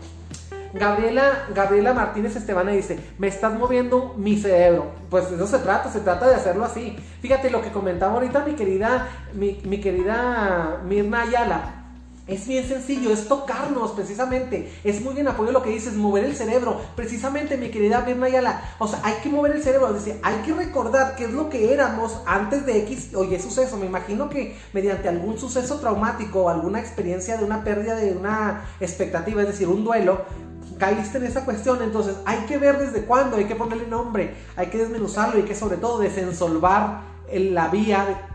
[0.73, 4.91] Gabriela, Gabriela Martínez Estebana dice, me estás moviendo mi cerebro.
[5.09, 6.95] Pues eso se trata, se trata de hacerlo así.
[7.21, 11.73] Fíjate lo que comentaba ahorita mi querida, mi, mi querida Mirna Ayala.
[12.27, 14.69] Es bien sencillo, es tocarnos precisamente.
[14.83, 16.81] Es muy bien apoyo lo que dices, mover el cerebro.
[16.97, 18.61] Precisamente, mi querida Mirna Ayala.
[18.79, 19.93] O sea, hay que mover el cerebro.
[19.93, 23.77] Dice, hay que recordar qué es lo que éramos antes de X o Y suceso.
[23.77, 28.65] Me imagino que mediante algún suceso traumático o alguna experiencia de una pérdida de una
[28.81, 30.25] expectativa, es decir, un duelo,
[30.77, 34.67] caíste en esa cuestión, entonces hay que ver desde cuándo, hay que ponerle nombre, hay
[34.67, 37.01] que desmenuzarlo, hay que sobre todo desensolvar
[37.31, 38.27] la vía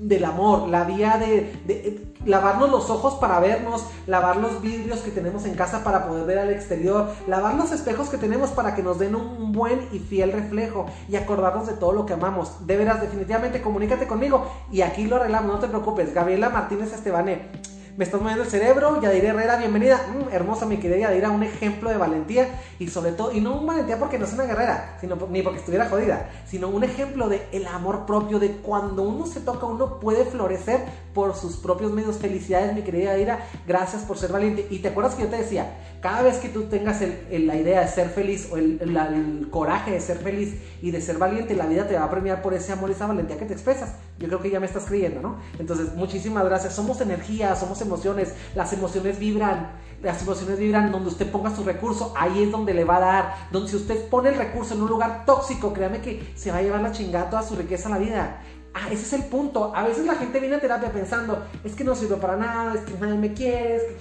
[0.00, 5.44] del amor, la vía de, lavarnos los ojos para vernos, lavar los vidrios que tenemos
[5.44, 8.98] en casa para poder ver al exterior, lavar los espejos que tenemos para que nos
[8.98, 12.66] den un buen y fiel reflejo y acordarnos de todo lo que amamos.
[12.66, 16.14] De veras, definitivamente comunícate conmigo y aquí lo arreglamos, no te preocupes.
[16.14, 17.50] Gabriela Martínez Estebané
[17.96, 19.00] me estás moviendo el cerebro.
[19.00, 20.06] Yadira Herrera, bienvenida.
[20.08, 23.66] Mm, hermosa, mi querida Yadira, un ejemplo de valentía y sobre todo, y no un
[23.66, 27.46] valentía porque no es una guerrera, sino ni porque estuviera jodida, sino un ejemplo de
[27.52, 30.80] el amor propio, de cuando uno se toca, uno puede florecer
[31.14, 32.18] por sus propios medios.
[32.18, 34.66] Felicidades, mi querida Yadira, gracias por ser valiente.
[34.70, 35.70] Y te acuerdas que yo te decía,
[36.00, 40.18] cada vez que tú tengas la idea de ser feliz o el, coraje de ser
[40.18, 42.92] feliz y de ser valiente, la vida te va a premiar por ese amor y
[42.92, 43.94] esa valentía que te expresas.
[44.18, 45.36] Yo creo que ya me estás creyendo, ¿no?
[45.58, 46.74] Entonces, muchísimas gracias.
[46.74, 48.34] Somos energía, somos emociones.
[48.54, 49.72] Las emociones vibran.
[50.02, 53.34] Las emociones vibran donde usted ponga su recurso, ahí es donde le va a dar.
[53.50, 56.62] Donde si usted pone el recurso en un lugar tóxico, créame que se va a
[56.62, 58.40] llevar la chingada toda su riqueza a la vida.
[58.72, 59.74] Ah, ese es el punto.
[59.74, 62.80] A veces la gente viene a terapia pensando, es que no sirve para nada, es
[62.80, 63.96] que nadie me quiere,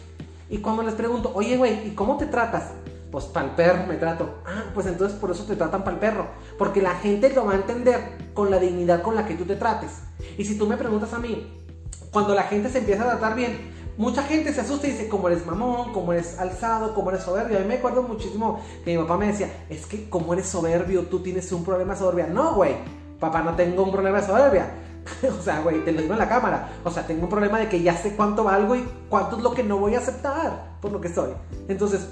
[0.50, 2.72] y cuando les pregunto, oye, güey, ¿y cómo te tratas?
[3.12, 4.41] Pues pa'l perro me trato.
[4.45, 6.28] Ah, pues entonces por eso te tratan pa'l perro.
[6.58, 9.56] Porque la gente lo va a entender con la dignidad con la que tú te
[9.56, 9.91] trates.
[10.38, 11.64] Y si tú me preguntas a mí,
[12.12, 15.28] cuando la gente se empieza a tratar bien, mucha gente se asusta y dice, como
[15.28, 17.58] eres mamón, como eres alzado, como eres soberbio.
[17.58, 21.04] A mí me acuerdo muchísimo que mi papá me decía, es que como eres soberbio,
[21.04, 22.28] tú tienes un problema de soberbia.
[22.28, 22.76] No, güey,
[23.20, 24.72] papá, no tengo un problema de soberbia
[25.39, 26.70] o sea, güey, te lo digo en la cámara.
[26.84, 29.54] O sea, tengo un problema de que ya sé cuánto valgo y cuánto es lo
[29.54, 31.32] que no voy a aceptar por lo que soy.
[31.68, 32.08] Entonces,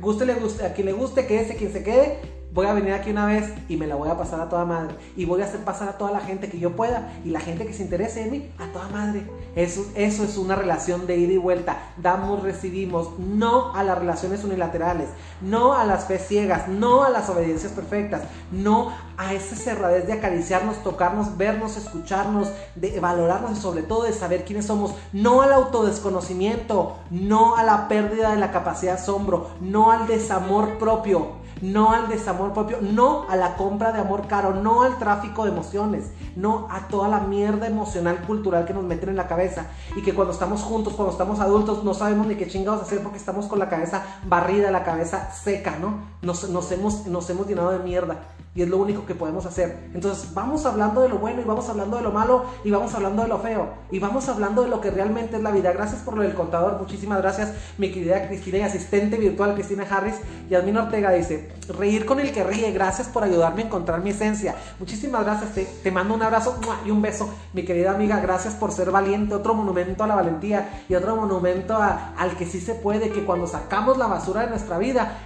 [0.00, 3.10] guste, le guste, a quien le guste, quédese quien se quede voy a venir aquí
[3.10, 4.96] una vez y me la voy a pasar a toda madre.
[5.14, 7.66] Y voy a hacer pasar a toda la gente que yo pueda y la gente
[7.66, 9.26] que se interese en mí, a toda madre.
[9.54, 11.76] Eso, eso es una relación de ida y vuelta.
[11.98, 13.18] Damos, recibimos.
[13.18, 15.10] No a las relaciones unilaterales.
[15.42, 16.66] No a las fe ciegas.
[16.66, 18.22] No a las obediencias perfectas.
[18.50, 24.14] No a esa cerradez de acariciarnos, tocarnos, vernos, escucharnos, de valorarnos y sobre todo de
[24.14, 24.94] saber quiénes somos.
[25.12, 26.96] No al autodesconocimiento.
[27.10, 29.50] No a la pérdida de la capacidad de asombro.
[29.60, 34.54] No al desamor propio no al desamor propio, no a la compra de amor caro,
[34.54, 39.10] no al tráfico de emociones, no a toda la mierda emocional cultural que nos meten
[39.10, 42.46] en la cabeza y que cuando estamos juntos, cuando estamos adultos, no sabemos ni qué
[42.46, 46.00] chingados hacer porque estamos con la cabeza barrida, la cabeza seca, ¿no?
[46.22, 48.18] Nos, hemos, nos hemos llenado de mierda
[48.56, 49.90] y es lo único que podemos hacer.
[49.94, 53.22] Entonces vamos hablando de lo bueno y vamos hablando de lo malo y vamos hablando
[53.22, 55.72] de lo feo y vamos hablando de lo que realmente es la vida.
[55.72, 60.16] Gracias por lo del contador, muchísimas gracias mi querida Cristina y asistente virtual Cristina Harris.
[60.48, 64.54] Yasmin Ortega dice, reír con el que ríe, gracias por ayudarme a encontrar mi esencia.
[64.78, 68.90] Muchísimas gracias, te, mando un abrazo y un beso, mi querida amiga, gracias por ser
[68.90, 73.24] valiente, otro monumento a la valentía y otro monumento al que sí se puede, que
[73.24, 75.18] cuando sacamos la basura de nuestra vida,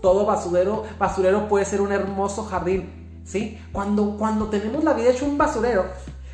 [0.00, 3.58] todo basurero, basurero puede ser un hermoso jardín, ¿sí?
[3.72, 5.84] Cuando, cuando tenemos la vida hecho un basurero,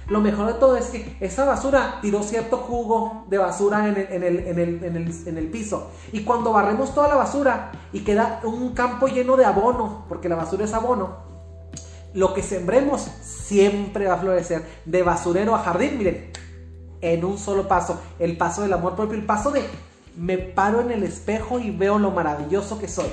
[0.08, 5.48] lo mejor de todo es que esa basura tiró cierto jugo de basura en el,
[5.50, 5.90] piso.
[6.12, 10.36] Y cuando barremos toda la basura y queda un campo lleno de abono, porque la
[10.36, 11.16] basura es abono,
[12.14, 14.62] lo que sembremos siempre va a florecer.
[14.84, 16.30] De basurero a jardín, miren,
[17.00, 18.00] en un solo paso.
[18.20, 19.64] El paso del amor propio, el paso de
[20.16, 23.08] me paro en el espejo y veo lo maravilloso que soy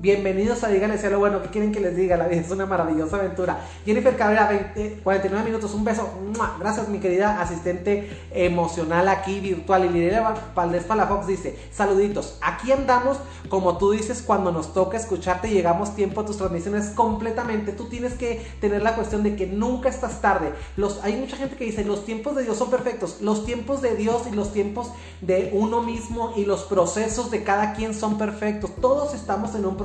[0.00, 1.40] Bienvenidos a Díganle Cielo Bueno.
[1.40, 2.16] ¿Qué quieren que les diga?
[2.16, 3.60] La vida es una maravillosa aventura.
[3.86, 5.72] Jennifer Cabrera, 20, 49 minutos.
[5.72, 6.10] Un beso.
[6.58, 9.86] Gracias, mi querida asistente emocional aquí virtual.
[9.86, 12.38] Y Lirela Valdés Palafox dice: Saluditos.
[12.42, 13.18] Aquí andamos,
[13.48, 15.48] como tú dices, cuando nos toca escucharte.
[15.48, 17.72] Llegamos tiempo a tus transmisiones completamente.
[17.72, 20.52] Tú tienes que tener la cuestión de que nunca estás tarde.
[20.76, 23.22] Los, hay mucha gente que dice: Los tiempos de Dios son perfectos.
[23.22, 24.90] Los tiempos de Dios y los tiempos
[25.22, 28.72] de uno mismo y los procesos de cada quien son perfectos.
[28.82, 29.83] Todos estamos en un proceso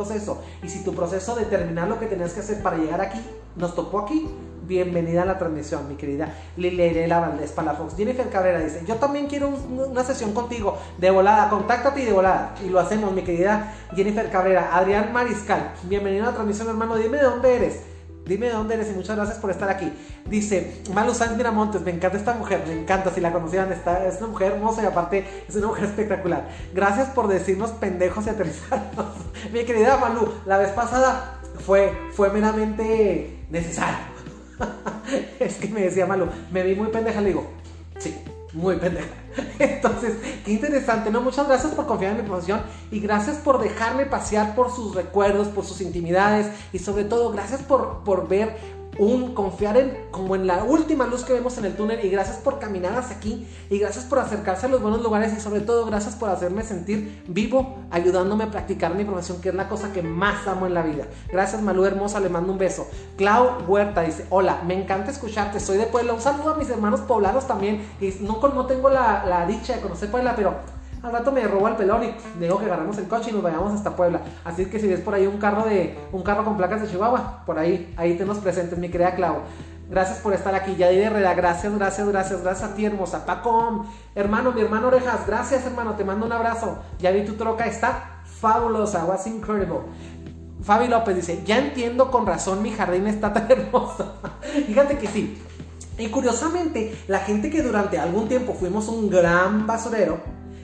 [0.64, 3.20] y si tu proceso de terminar lo que tenías que hacer para llegar aquí
[3.56, 4.30] nos tocó aquí,
[4.66, 7.98] bienvenida a la transmisión, mi querida Lilirela Valdés Palafox.
[7.98, 12.56] Jennifer Cabrera dice, yo también quiero una sesión contigo, de volada, contáctate y de volada.
[12.66, 14.70] Y lo hacemos, mi querida Jennifer Cabrera.
[14.74, 17.89] Adrián Mariscal, bienvenido a la transmisión, hermano, dime de dónde eres.
[18.30, 19.92] Dime de dónde eres y muchas gracias por estar aquí.
[20.30, 24.20] Dice Malu Sánchez Miramontes, me encanta esta mujer, me encanta, si la conocieran, está, es
[24.20, 26.48] una mujer hermosa y aparte es una mujer espectacular.
[26.72, 29.08] Gracias por decirnos pendejos y aterrizarnos.
[29.52, 33.98] Mi querida Malu, la vez pasada fue, fue meramente necesario.
[35.40, 37.48] es que me decía Malu, me vi muy pendeja, le digo,
[37.98, 38.16] sí,
[38.54, 39.08] muy pendeja.
[39.60, 41.22] Entonces, qué interesante, ¿no?
[41.22, 45.48] Muchas gracias por confiar en mi profesión y gracias por dejarme pasear por sus recuerdos,
[45.48, 50.48] por sus intimidades y sobre todo gracias por, por ver un confiar en como en
[50.48, 53.80] la última luz que vemos en el túnel y gracias por caminar hasta aquí y
[53.80, 57.78] gracias por acercarse a los buenos lugares y sobre todo gracias por hacerme sentir vivo
[57.92, 61.06] ayudándome a practicar mi profesión que es la cosa que más amo en la vida.
[61.32, 62.88] Gracias Malú hermosa, le mando un beso.
[63.18, 67.02] Clau Huerta dice, hola, me encanta escucharte, soy de Puebla, un saludo a mis hermanos
[67.02, 71.32] poblanos también y no, no tengo la, la dicha de conocer Puebla, pero al rato
[71.32, 74.22] me robó el pelón y digo que agarramos el coche y nos vayamos hasta Puebla.
[74.44, 77.44] Así que si ves por ahí un carro de un carro con placas de Chihuahua,
[77.46, 79.38] por ahí, ahí te nos presentes, mi querida Clau.
[79.90, 80.76] Gracias por estar aquí.
[80.76, 83.26] Yadir Herrera, gracias, gracias, gracias, gracias a ti, hermosa.
[83.26, 86.78] Paco, hermano, mi hermano Orejas, gracias, hermano, te mando un abrazo.
[87.00, 89.80] Ya tu troca, está fabulosa, was incredible.
[90.62, 94.14] Fabi López dice, ya entiendo con razón, mi jardín está tan hermoso.
[94.68, 95.42] Fíjate que sí.
[95.98, 100.20] Y curiosamente, la gente que durante algún tiempo fuimos un gran basurero,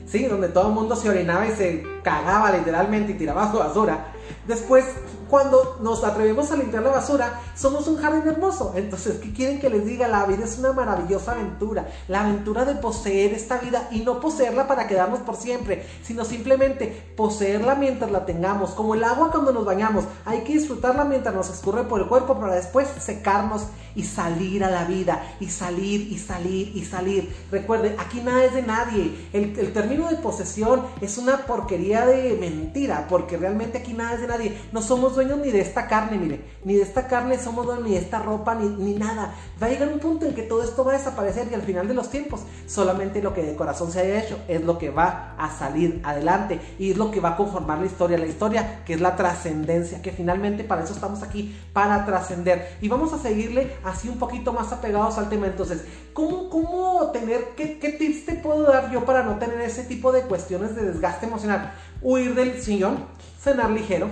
[0.06, 0.24] ¿sí?
[0.24, 4.12] Donde todo el mundo se orinaba y se cagaba literalmente y tiraba su basura.
[4.46, 4.84] Después,
[5.28, 8.72] cuando nos atrevemos a limpiar la basura, somos un jardín hermoso.
[8.76, 10.06] Entonces, ¿qué quieren que les diga?
[10.08, 11.88] La vida es una maravillosa aventura.
[12.08, 17.12] La aventura de poseer esta vida y no poseerla para quedarnos por siempre, sino simplemente
[17.16, 18.70] poseerla mientras la tengamos.
[18.70, 20.04] Como el agua cuando nos bañamos.
[20.24, 24.70] Hay que disfrutarla mientras nos escurre por el cuerpo para después secarnos y salir a
[24.70, 25.34] la vida.
[25.40, 27.34] Y salir y salir y salir.
[27.50, 29.28] Recuerden, aquí nada es de nadie.
[29.32, 34.26] El, el término de posesión es una porquería de mentira, porque realmente aquí nada de
[34.26, 34.60] nadie.
[34.72, 37.92] No somos dueños ni de esta carne, mire, ni de esta carne somos dueños, ni
[37.92, 39.34] de esta ropa, ni, ni nada.
[39.62, 41.88] Va a llegar un punto en que todo esto va a desaparecer y al final
[41.88, 45.34] de los tiempos solamente lo que de corazón se haya hecho es lo que va
[45.38, 48.94] a salir adelante y es lo que va a conformar la historia, la historia que
[48.94, 52.76] es la trascendencia, que finalmente para eso estamos aquí, para trascender.
[52.80, 55.46] Y vamos a seguirle así un poquito más apegados al tema.
[55.46, 59.84] Entonces, ¿cómo, cómo tener, qué, qué tips te puedo dar yo para no tener ese
[59.84, 61.72] tipo de cuestiones de desgaste emocional?
[62.02, 63.04] Huir del sillón,
[63.46, 64.08] cenar ligero,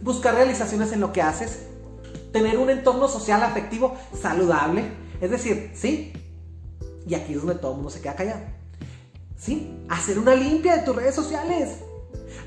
[0.00, 1.66] buscar realizaciones en lo que haces,
[2.32, 4.84] tener un entorno social afectivo saludable,
[5.20, 6.14] es decir, sí,
[7.06, 8.40] y aquí es donde todo el mundo se queda callado,
[9.36, 11.83] sí, hacer una limpia de tus redes sociales.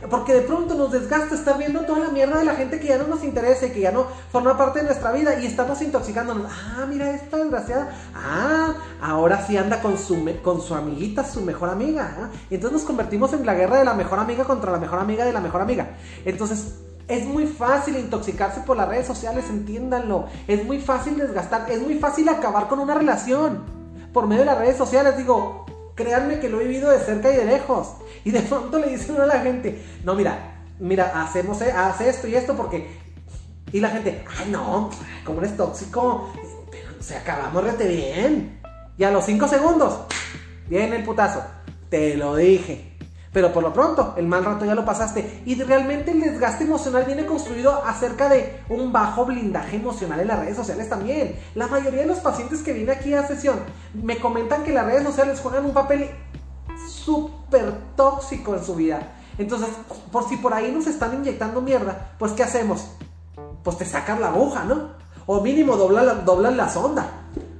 [0.09, 2.97] Porque de pronto nos desgasta estar viendo toda la mierda de la gente que ya
[2.97, 6.51] no nos interesa y que ya no forma parte de nuestra vida y estamos intoxicándonos.
[6.51, 7.89] Ah, mira esta desgraciada.
[8.15, 12.15] Ah, ahora sí anda con su, con su amiguita, su mejor amiga.
[12.19, 12.29] ¿ah?
[12.49, 15.25] Y entonces nos convertimos en la guerra de la mejor amiga contra la mejor amiga
[15.25, 15.89] de la mejor amiga.
[16.25, 16.75] Entonces,
[17.07, 20.25] es muy fácil intoxicarse por las redes sociales, entiéndanlo.
[20.47, 23.63] Es muy fácil desgastar, es muy fácil acabar con una relación
[24.11, 25.17] por medio de las redes sociales.
[25.17, 25.66] Digo,
[25.97, 27.95] créanme que lo he vivido de cerca y de lejos.
[28.23, 32.27] Y de pronto le dicen a la gente, no, mira, mira, hacemos, eh, hace esto
[32.27, 33.05] y esto porque...
[33.73, 34.89] Y la gente, ay no,
[35.25, 36.31] como eres tóxico,
[37.01, 38.61] se acabamos rete bien.
[38.97, 39.99] Y a los 5 segundos,
[40.69, 41.43] viene el putazo.
[41.89, 42.96] Te lo dije.
[43.37, 45.43] Pero por lo pronto, el mal rato ya lo pasaste.
[45.45, 50.39] Y realmente el desgaste emocional viene construido acerca de un bajo blindaje emocional en las
[50.39, 51.35] redes sociales también.
[51.53, 53.59] La mayoría de los pacientes que vienen aquí a sesión
[53.93, 56.09] me comentan que las redes sociales juegan un papel
[56.89, 59.13] súper tóxico en su vida.
[59.37, 59.69] Entonces,
[60.11, 62.87] por si por ahí nos están inyectando mierda, pues ¿qué hacemos?
[63.63, 64.93] Pues te sacas la aguja, ¿no?
[65.27, 67.07] O mínimo doblan la, la sonda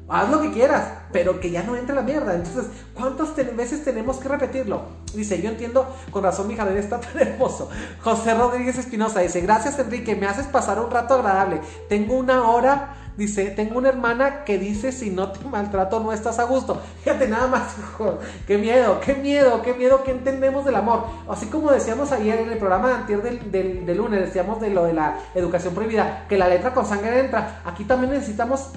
[0.10, 2.36] haz lo que quieras, pero que ya no entre la mierda.
[2.36, 4.82] Entonces, ¿cuántas veces tenemos que repetirlo?
[5.14, 7.70] Dice, yo entiendo, con razón mi jardín está tan hermoso.
[8.02, 11.62] José Rodríguez Espinosa dice, gracias Enrique, me haces pasar un rato agradable.
[11.90, 16.40] Tengo una hora dice, tengo una hermana que dice, si no te maltrato no estás
[16.40, 16.80] a gusto.
[17.04, 17.76] Fíjate nada más,
[18.48, 21.06] qué miedo, qué miedo, qué miedo que entendemos del amor.
[21.28, 25.18] Así como decíamos ayer en el programa del, del lunes, decíamos de lo de la
[25.36, 27.62] educación prohibida, que la letra con sangre entra.
[27.66, 28.70] Aquí también necesitamos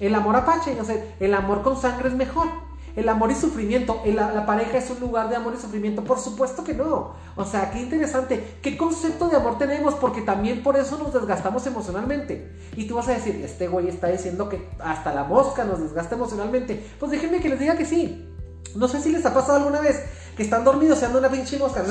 [0.00, 2.48] el amor apache, o sea, el amor con sangre es mejor.
[2.94, 6.62] El amor y sufrimiento, la, pareja es un lugar de amor y sufrimiento, por supuesto
[6.62, 7.14] que no.
[7.36, 11.66] O sea, qué interesante, qué concepto de amor tenemos, porque también por eso nos desgastamos
[11.66, 12.54] emocionalmente.
[12.76, 16.16] Y tú vas a decir, este güey está diciendo que hasta la mosca nos desgasta
[16.16, 16.86] emocionalmente.
[17.00, 18.28] Pues déjenme que les diga que sí.
[18.74, 20.02] No sé si les ha pasado alguna vez
[20.36, 21.84] que están dormidos se anda una pinche mosca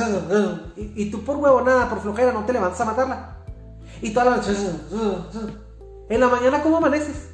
[0.75, 3.37] y, y tú por huevo nada, por flojera, no te levantas a matarla.
[4.01, 4.55] Y toda la noche,
[6.09, 7.30] en la mañana, ¿cómo amaneces?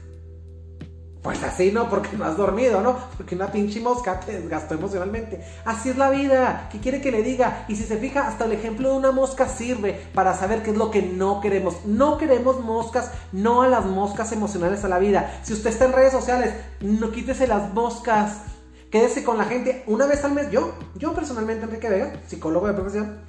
[1.21, 2.95] Pues así no, porque no has dormido, ¿no?
[3.17, 5.43] Porque una pinche mosca te desgastó emocionalmente.
[5.65, 6.69] Así es la vida.
[6.71, 7.65] ¿Qué quiere que le diga?
[7.67, 10.77] Y si se fija, hasta el ejemplo de una mosca sirve para saber qué es
[10.77, 11.85] lo que no queremos.
[11.85, 15.39] No queremos moscas, no a las moscas emocionales a la vida.
[15.43, 18.43] Si usted está en redes sociales, no quítese las moscas.
[18.91, 20.49] Quédese con la gente una vez al mes.
[20.49, 23.19] Yo, yo personalmente, Enrique Vega, psicólogo de profesión,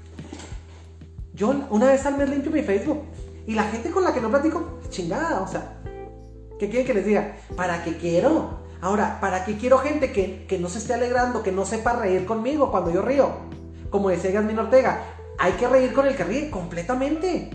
[1.34, 3.02] yo una vez al mes limpio mi Facebook.
[3.46, 5.80] Y la gente con la que no platico, chingada, o sea,
[6.58, 7.36] ¿Qué quieren que les diga?
[7.56, 8.60] ¿Para qué quiero?
[8.80, 12.26] Ahora, ¿para qué quiero gente que, que no se esté alegrando, que no sepa reír
[12.26, 13.30] conmigo cuando yo río?
[13.90, 15.02] Como decía Gasmin Ortega,
[15.38, 17.50] hay que reír con el que ríe completamente.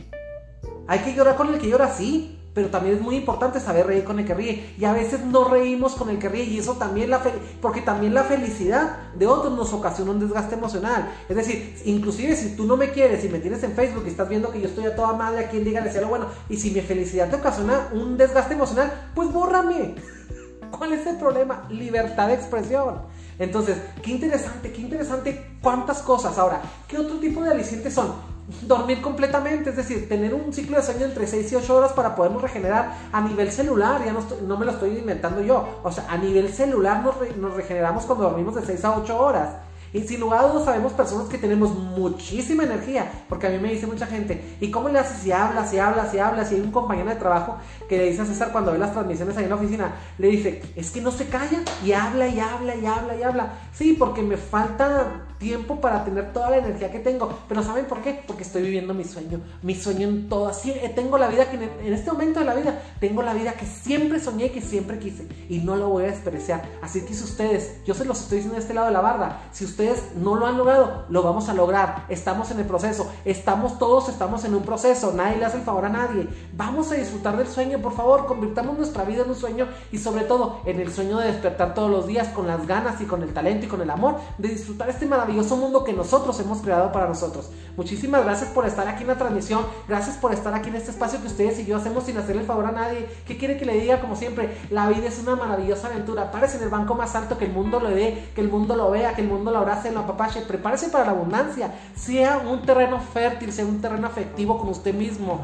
[0.87, 4.03] Hay que llorar con el que llora, sí pero también es muy importante saber reír
[4.03, 4.75] con el que ríe.
[4.77, 7.21] Y a veces no reímos con el que ríe y eso también la
[7.61, 11.11] porque también la felicidad de otros nos ocasiona un desgaste emocional.
[11.27, 14.29] Es decir, inclusive si tú no me quieres y me tienes en Facebook y estás
[14.29, 16.81] viendo que yo estoy a toda madre aquí en Dígale lo bueno, y si mi
[16.81, 19.95] felicidad te ocasiona un desgaste emocional, pues bórrame.
[20.77, 21.65] ¿Cuál es el problema?
[21.69, 23.01] Libertad de expresión.
[23.39, 26.37] Entonces, qué interesante, qué interesante cuántas cosas.
[26.37, 28.32] Ahora, ¿qué otro tipo de alicientes son?
[28.63, 32.15] Dormir completamente, es decir, tener un ciclo de sueño entre 6 y 8 horas para
[32.15, 36.05] podernos regenerar a nivel celular, ya no, no me lo estoy inventando yo, o sea,
[36.09, 39.49] a nivel celular nos, nos regeneramos cuando dormimos de 6 a 8 horas.
[39.93, 43.71] Y sin lugar a dudas sabemos personas que tenemos muchísima energía, porque a mí me
[43.71, 46.51] dice mucha gente, ¿y cómo le haces si hablas, si hablas, si hablas?
[46.51, 49.37] Y hay un compañero de trabajo que le dice a César cuando ve las transmisiones
[49.37, 52.75] ahí en la oficina, le dice, es que no se calla y habla y habla
[52.75, 53.53] y habla y habla.
[53.71, 57.37] Sí, porque me falta tiempo para tener toda la energía que tengo.
[57.47, 58.23] Pero ¿saben por qué?
[58.25, 59.41] Porque estoy viviendo mi sueño.
[59.61, 60.47] Mi sueño en todo.
[60.47, 63.53] Así, eh, tengo la vida que en este momento de la vida, tengo la vida
[63.53, 65.27] que siempre soñé, que siempre quise.
[65.49, 66.63] Y no lo voy a despreciar.
[66.81, 69.41] Así que si ustedes, yo se los estoy diciendo de este lado de la barda,
[69.51, 69.82] si ustedes
[70.15, 72.05] no lo han logrado, lo vamos a lograr.
[72.09, 73.11] Estamos en el proceso.
[73.25, 75.13] Estamos todos, estamos en un proceso.
[75.13, 76.27] Nadie le hace el favor a nadie.
[76.53, 78.25] Vamos a disfrutar del sueño, por favor.
[78.25, 81.89] Convirtamos nuestra vida en un sueño y sobre todo en el sueño de despertar todos
[81.89, 84.89] los días con las ganas y con el talento y con el amor de disfrutar
[84.89, 87.49] este maravilloso mundo que nosotros hemos creado para nosotros.
[87.75, 91.19] Muchísimas gracias por estar aquí en la transmisión, gracias por estar aquí en este espacio
[91.19, 93.07] que ustedes y yo hacemos sin hacerle favor a nadie.
[93.25, 93.99] ¿Qué quiere que le diga?
[93.99, 96.31] Como siempre, la vida es una maravillosa aventura.
[96.31, 98.91] Párese en el banco más alto, que el mundo lo dé, que el mundo lo
[98.91, 100.41] vea, que el mundo lo abrace en la papache.
[100.41, 101.73] Prepárese para la abundancia.
[101.95, 105.41] Sea un terreno fértil, sea un terreno afectivo con usted mismo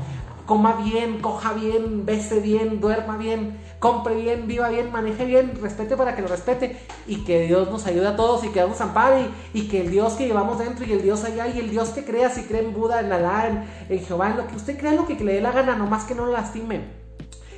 [0.49, 5.95] coma bien, coja bien, bese bien, duerma bien, compre bien, viva bien, maneje bien, respete
[5.95, 6.75] para que lo respete
[7.05, 10.13] y que Dios nos ayude a todos y que nos ampare y, que el Dios
[10.13, 12.73] que llevamos dentro y el Dios allá y el Dios que crea, si cree en
[12.73, 15.41] Buda, en Alá, en, en Jehová, en lo que usted crea, lo que le dé
[15.41, 17.08] la gana, nomás que no lo lastime.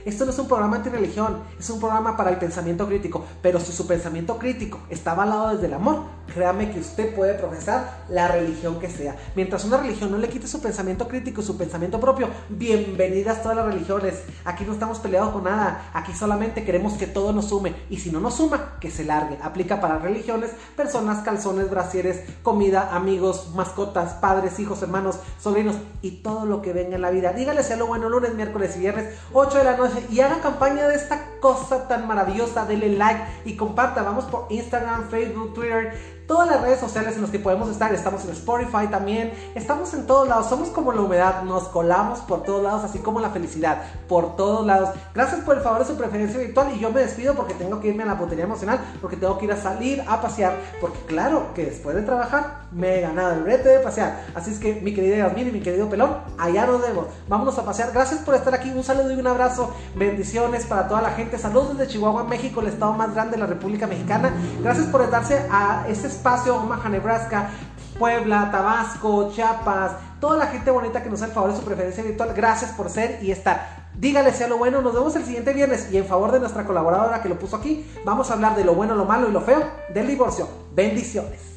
[0.06, 3.26] Esto no es un programa anti-religión, es un programa para el pensamiento crítico.
[3.42, 8.06] Pero si su pensamiento crítico está avalado desde el amor, créame que usted puede profesar
[8.10, 9.16] la religión que sea.
[9.36, 13.66] Mientras una religión no le quite su pensamiento crítico, su pensamiento propio, bienvenidas todas las
[13.66, 14.24] religiones.
[14.46, 15.90] Aquí no estamos peleados con nada.
[15.94, 17.76] Aquí solamente queremos que todo nos sume.
[17.90, 19.38] Y si no nos suma, que se largue.
[19.42, 26.46] Aplica para religiones, personas, calzones, brasieres, comida, amigos, mascotas, padres, hijos, hermanos, sobrinos y todo
[26.46, 27.34] lo que venga en la vida.
[27.34, 30.88] Dígale sea lo bueno lunes, miércoles y viernes, 8 de la noche y haga campaña
[30.88, 32.66] de esta cosa tan maravillosa.
[32.66, 34.04] Denle like y comparta.
[34.04, 37.94] Vamos por Instagram, Facebook, Twitter todas las redes sociales en las que podemos estar.
[37.94, 39.34] Estamos en Spotify también.
[39.54, 40.48] Estamos en todos lados.
[40.48, 41.44] Somos como la humedad.
[41.44, 43.82] Nos colamos por todos lados, así como la felicidad.
[44.08, 44.92] Por todos lados.
[45.14, 46.72] Gracias por el favor de su preferencia virtual.
[46.74, 48.80] Y yo me despido porque tengo que irme a la putería emocional.
[49.02, 50.56] Porque tengo que ir a salir a pasear.
[50.80, 54.24] Porque claro que después de trabajar me he ganado el reto de pasear.
[54.34, 57.08] Así es que mi querida Yasmin y mi querido Pelón, allá nos vemos.
[57.28, 57.92] Vámonos a pasear.
[57.92, 58.72] Gracias por estar aquí.
[58.72, 59.74] Un saludo y un abrazo.
[59.96, 61.38] Bendiciones para toda la gente.
[61.38, 64.32] Saludos desde Chihuahua, México, el estado más grande de la República Mexicana.
[64.64, 67.50] Gracias por darse a este espacio Omaha, Nebraska,
[67.98, 72.04] Puebla, Tabasco, Chiapas, toda la gente bonita que nos hace el favor de su preferencia
[72.04, 72.34] virtual.
[72.36, 73.90] Gracias por ser y estar.
[73.96, 77.24] Dígale sea lo bueno, nos vemos el siguiente viernes y en favor de nuestra colaboradora
[77.24, 79.64] que lo puso aquí, vamos a hablar de lo bueno, lo malo y lo feo
[79.94, 80.48] del divorcio.
[80.76, 81.51] Bendiciones.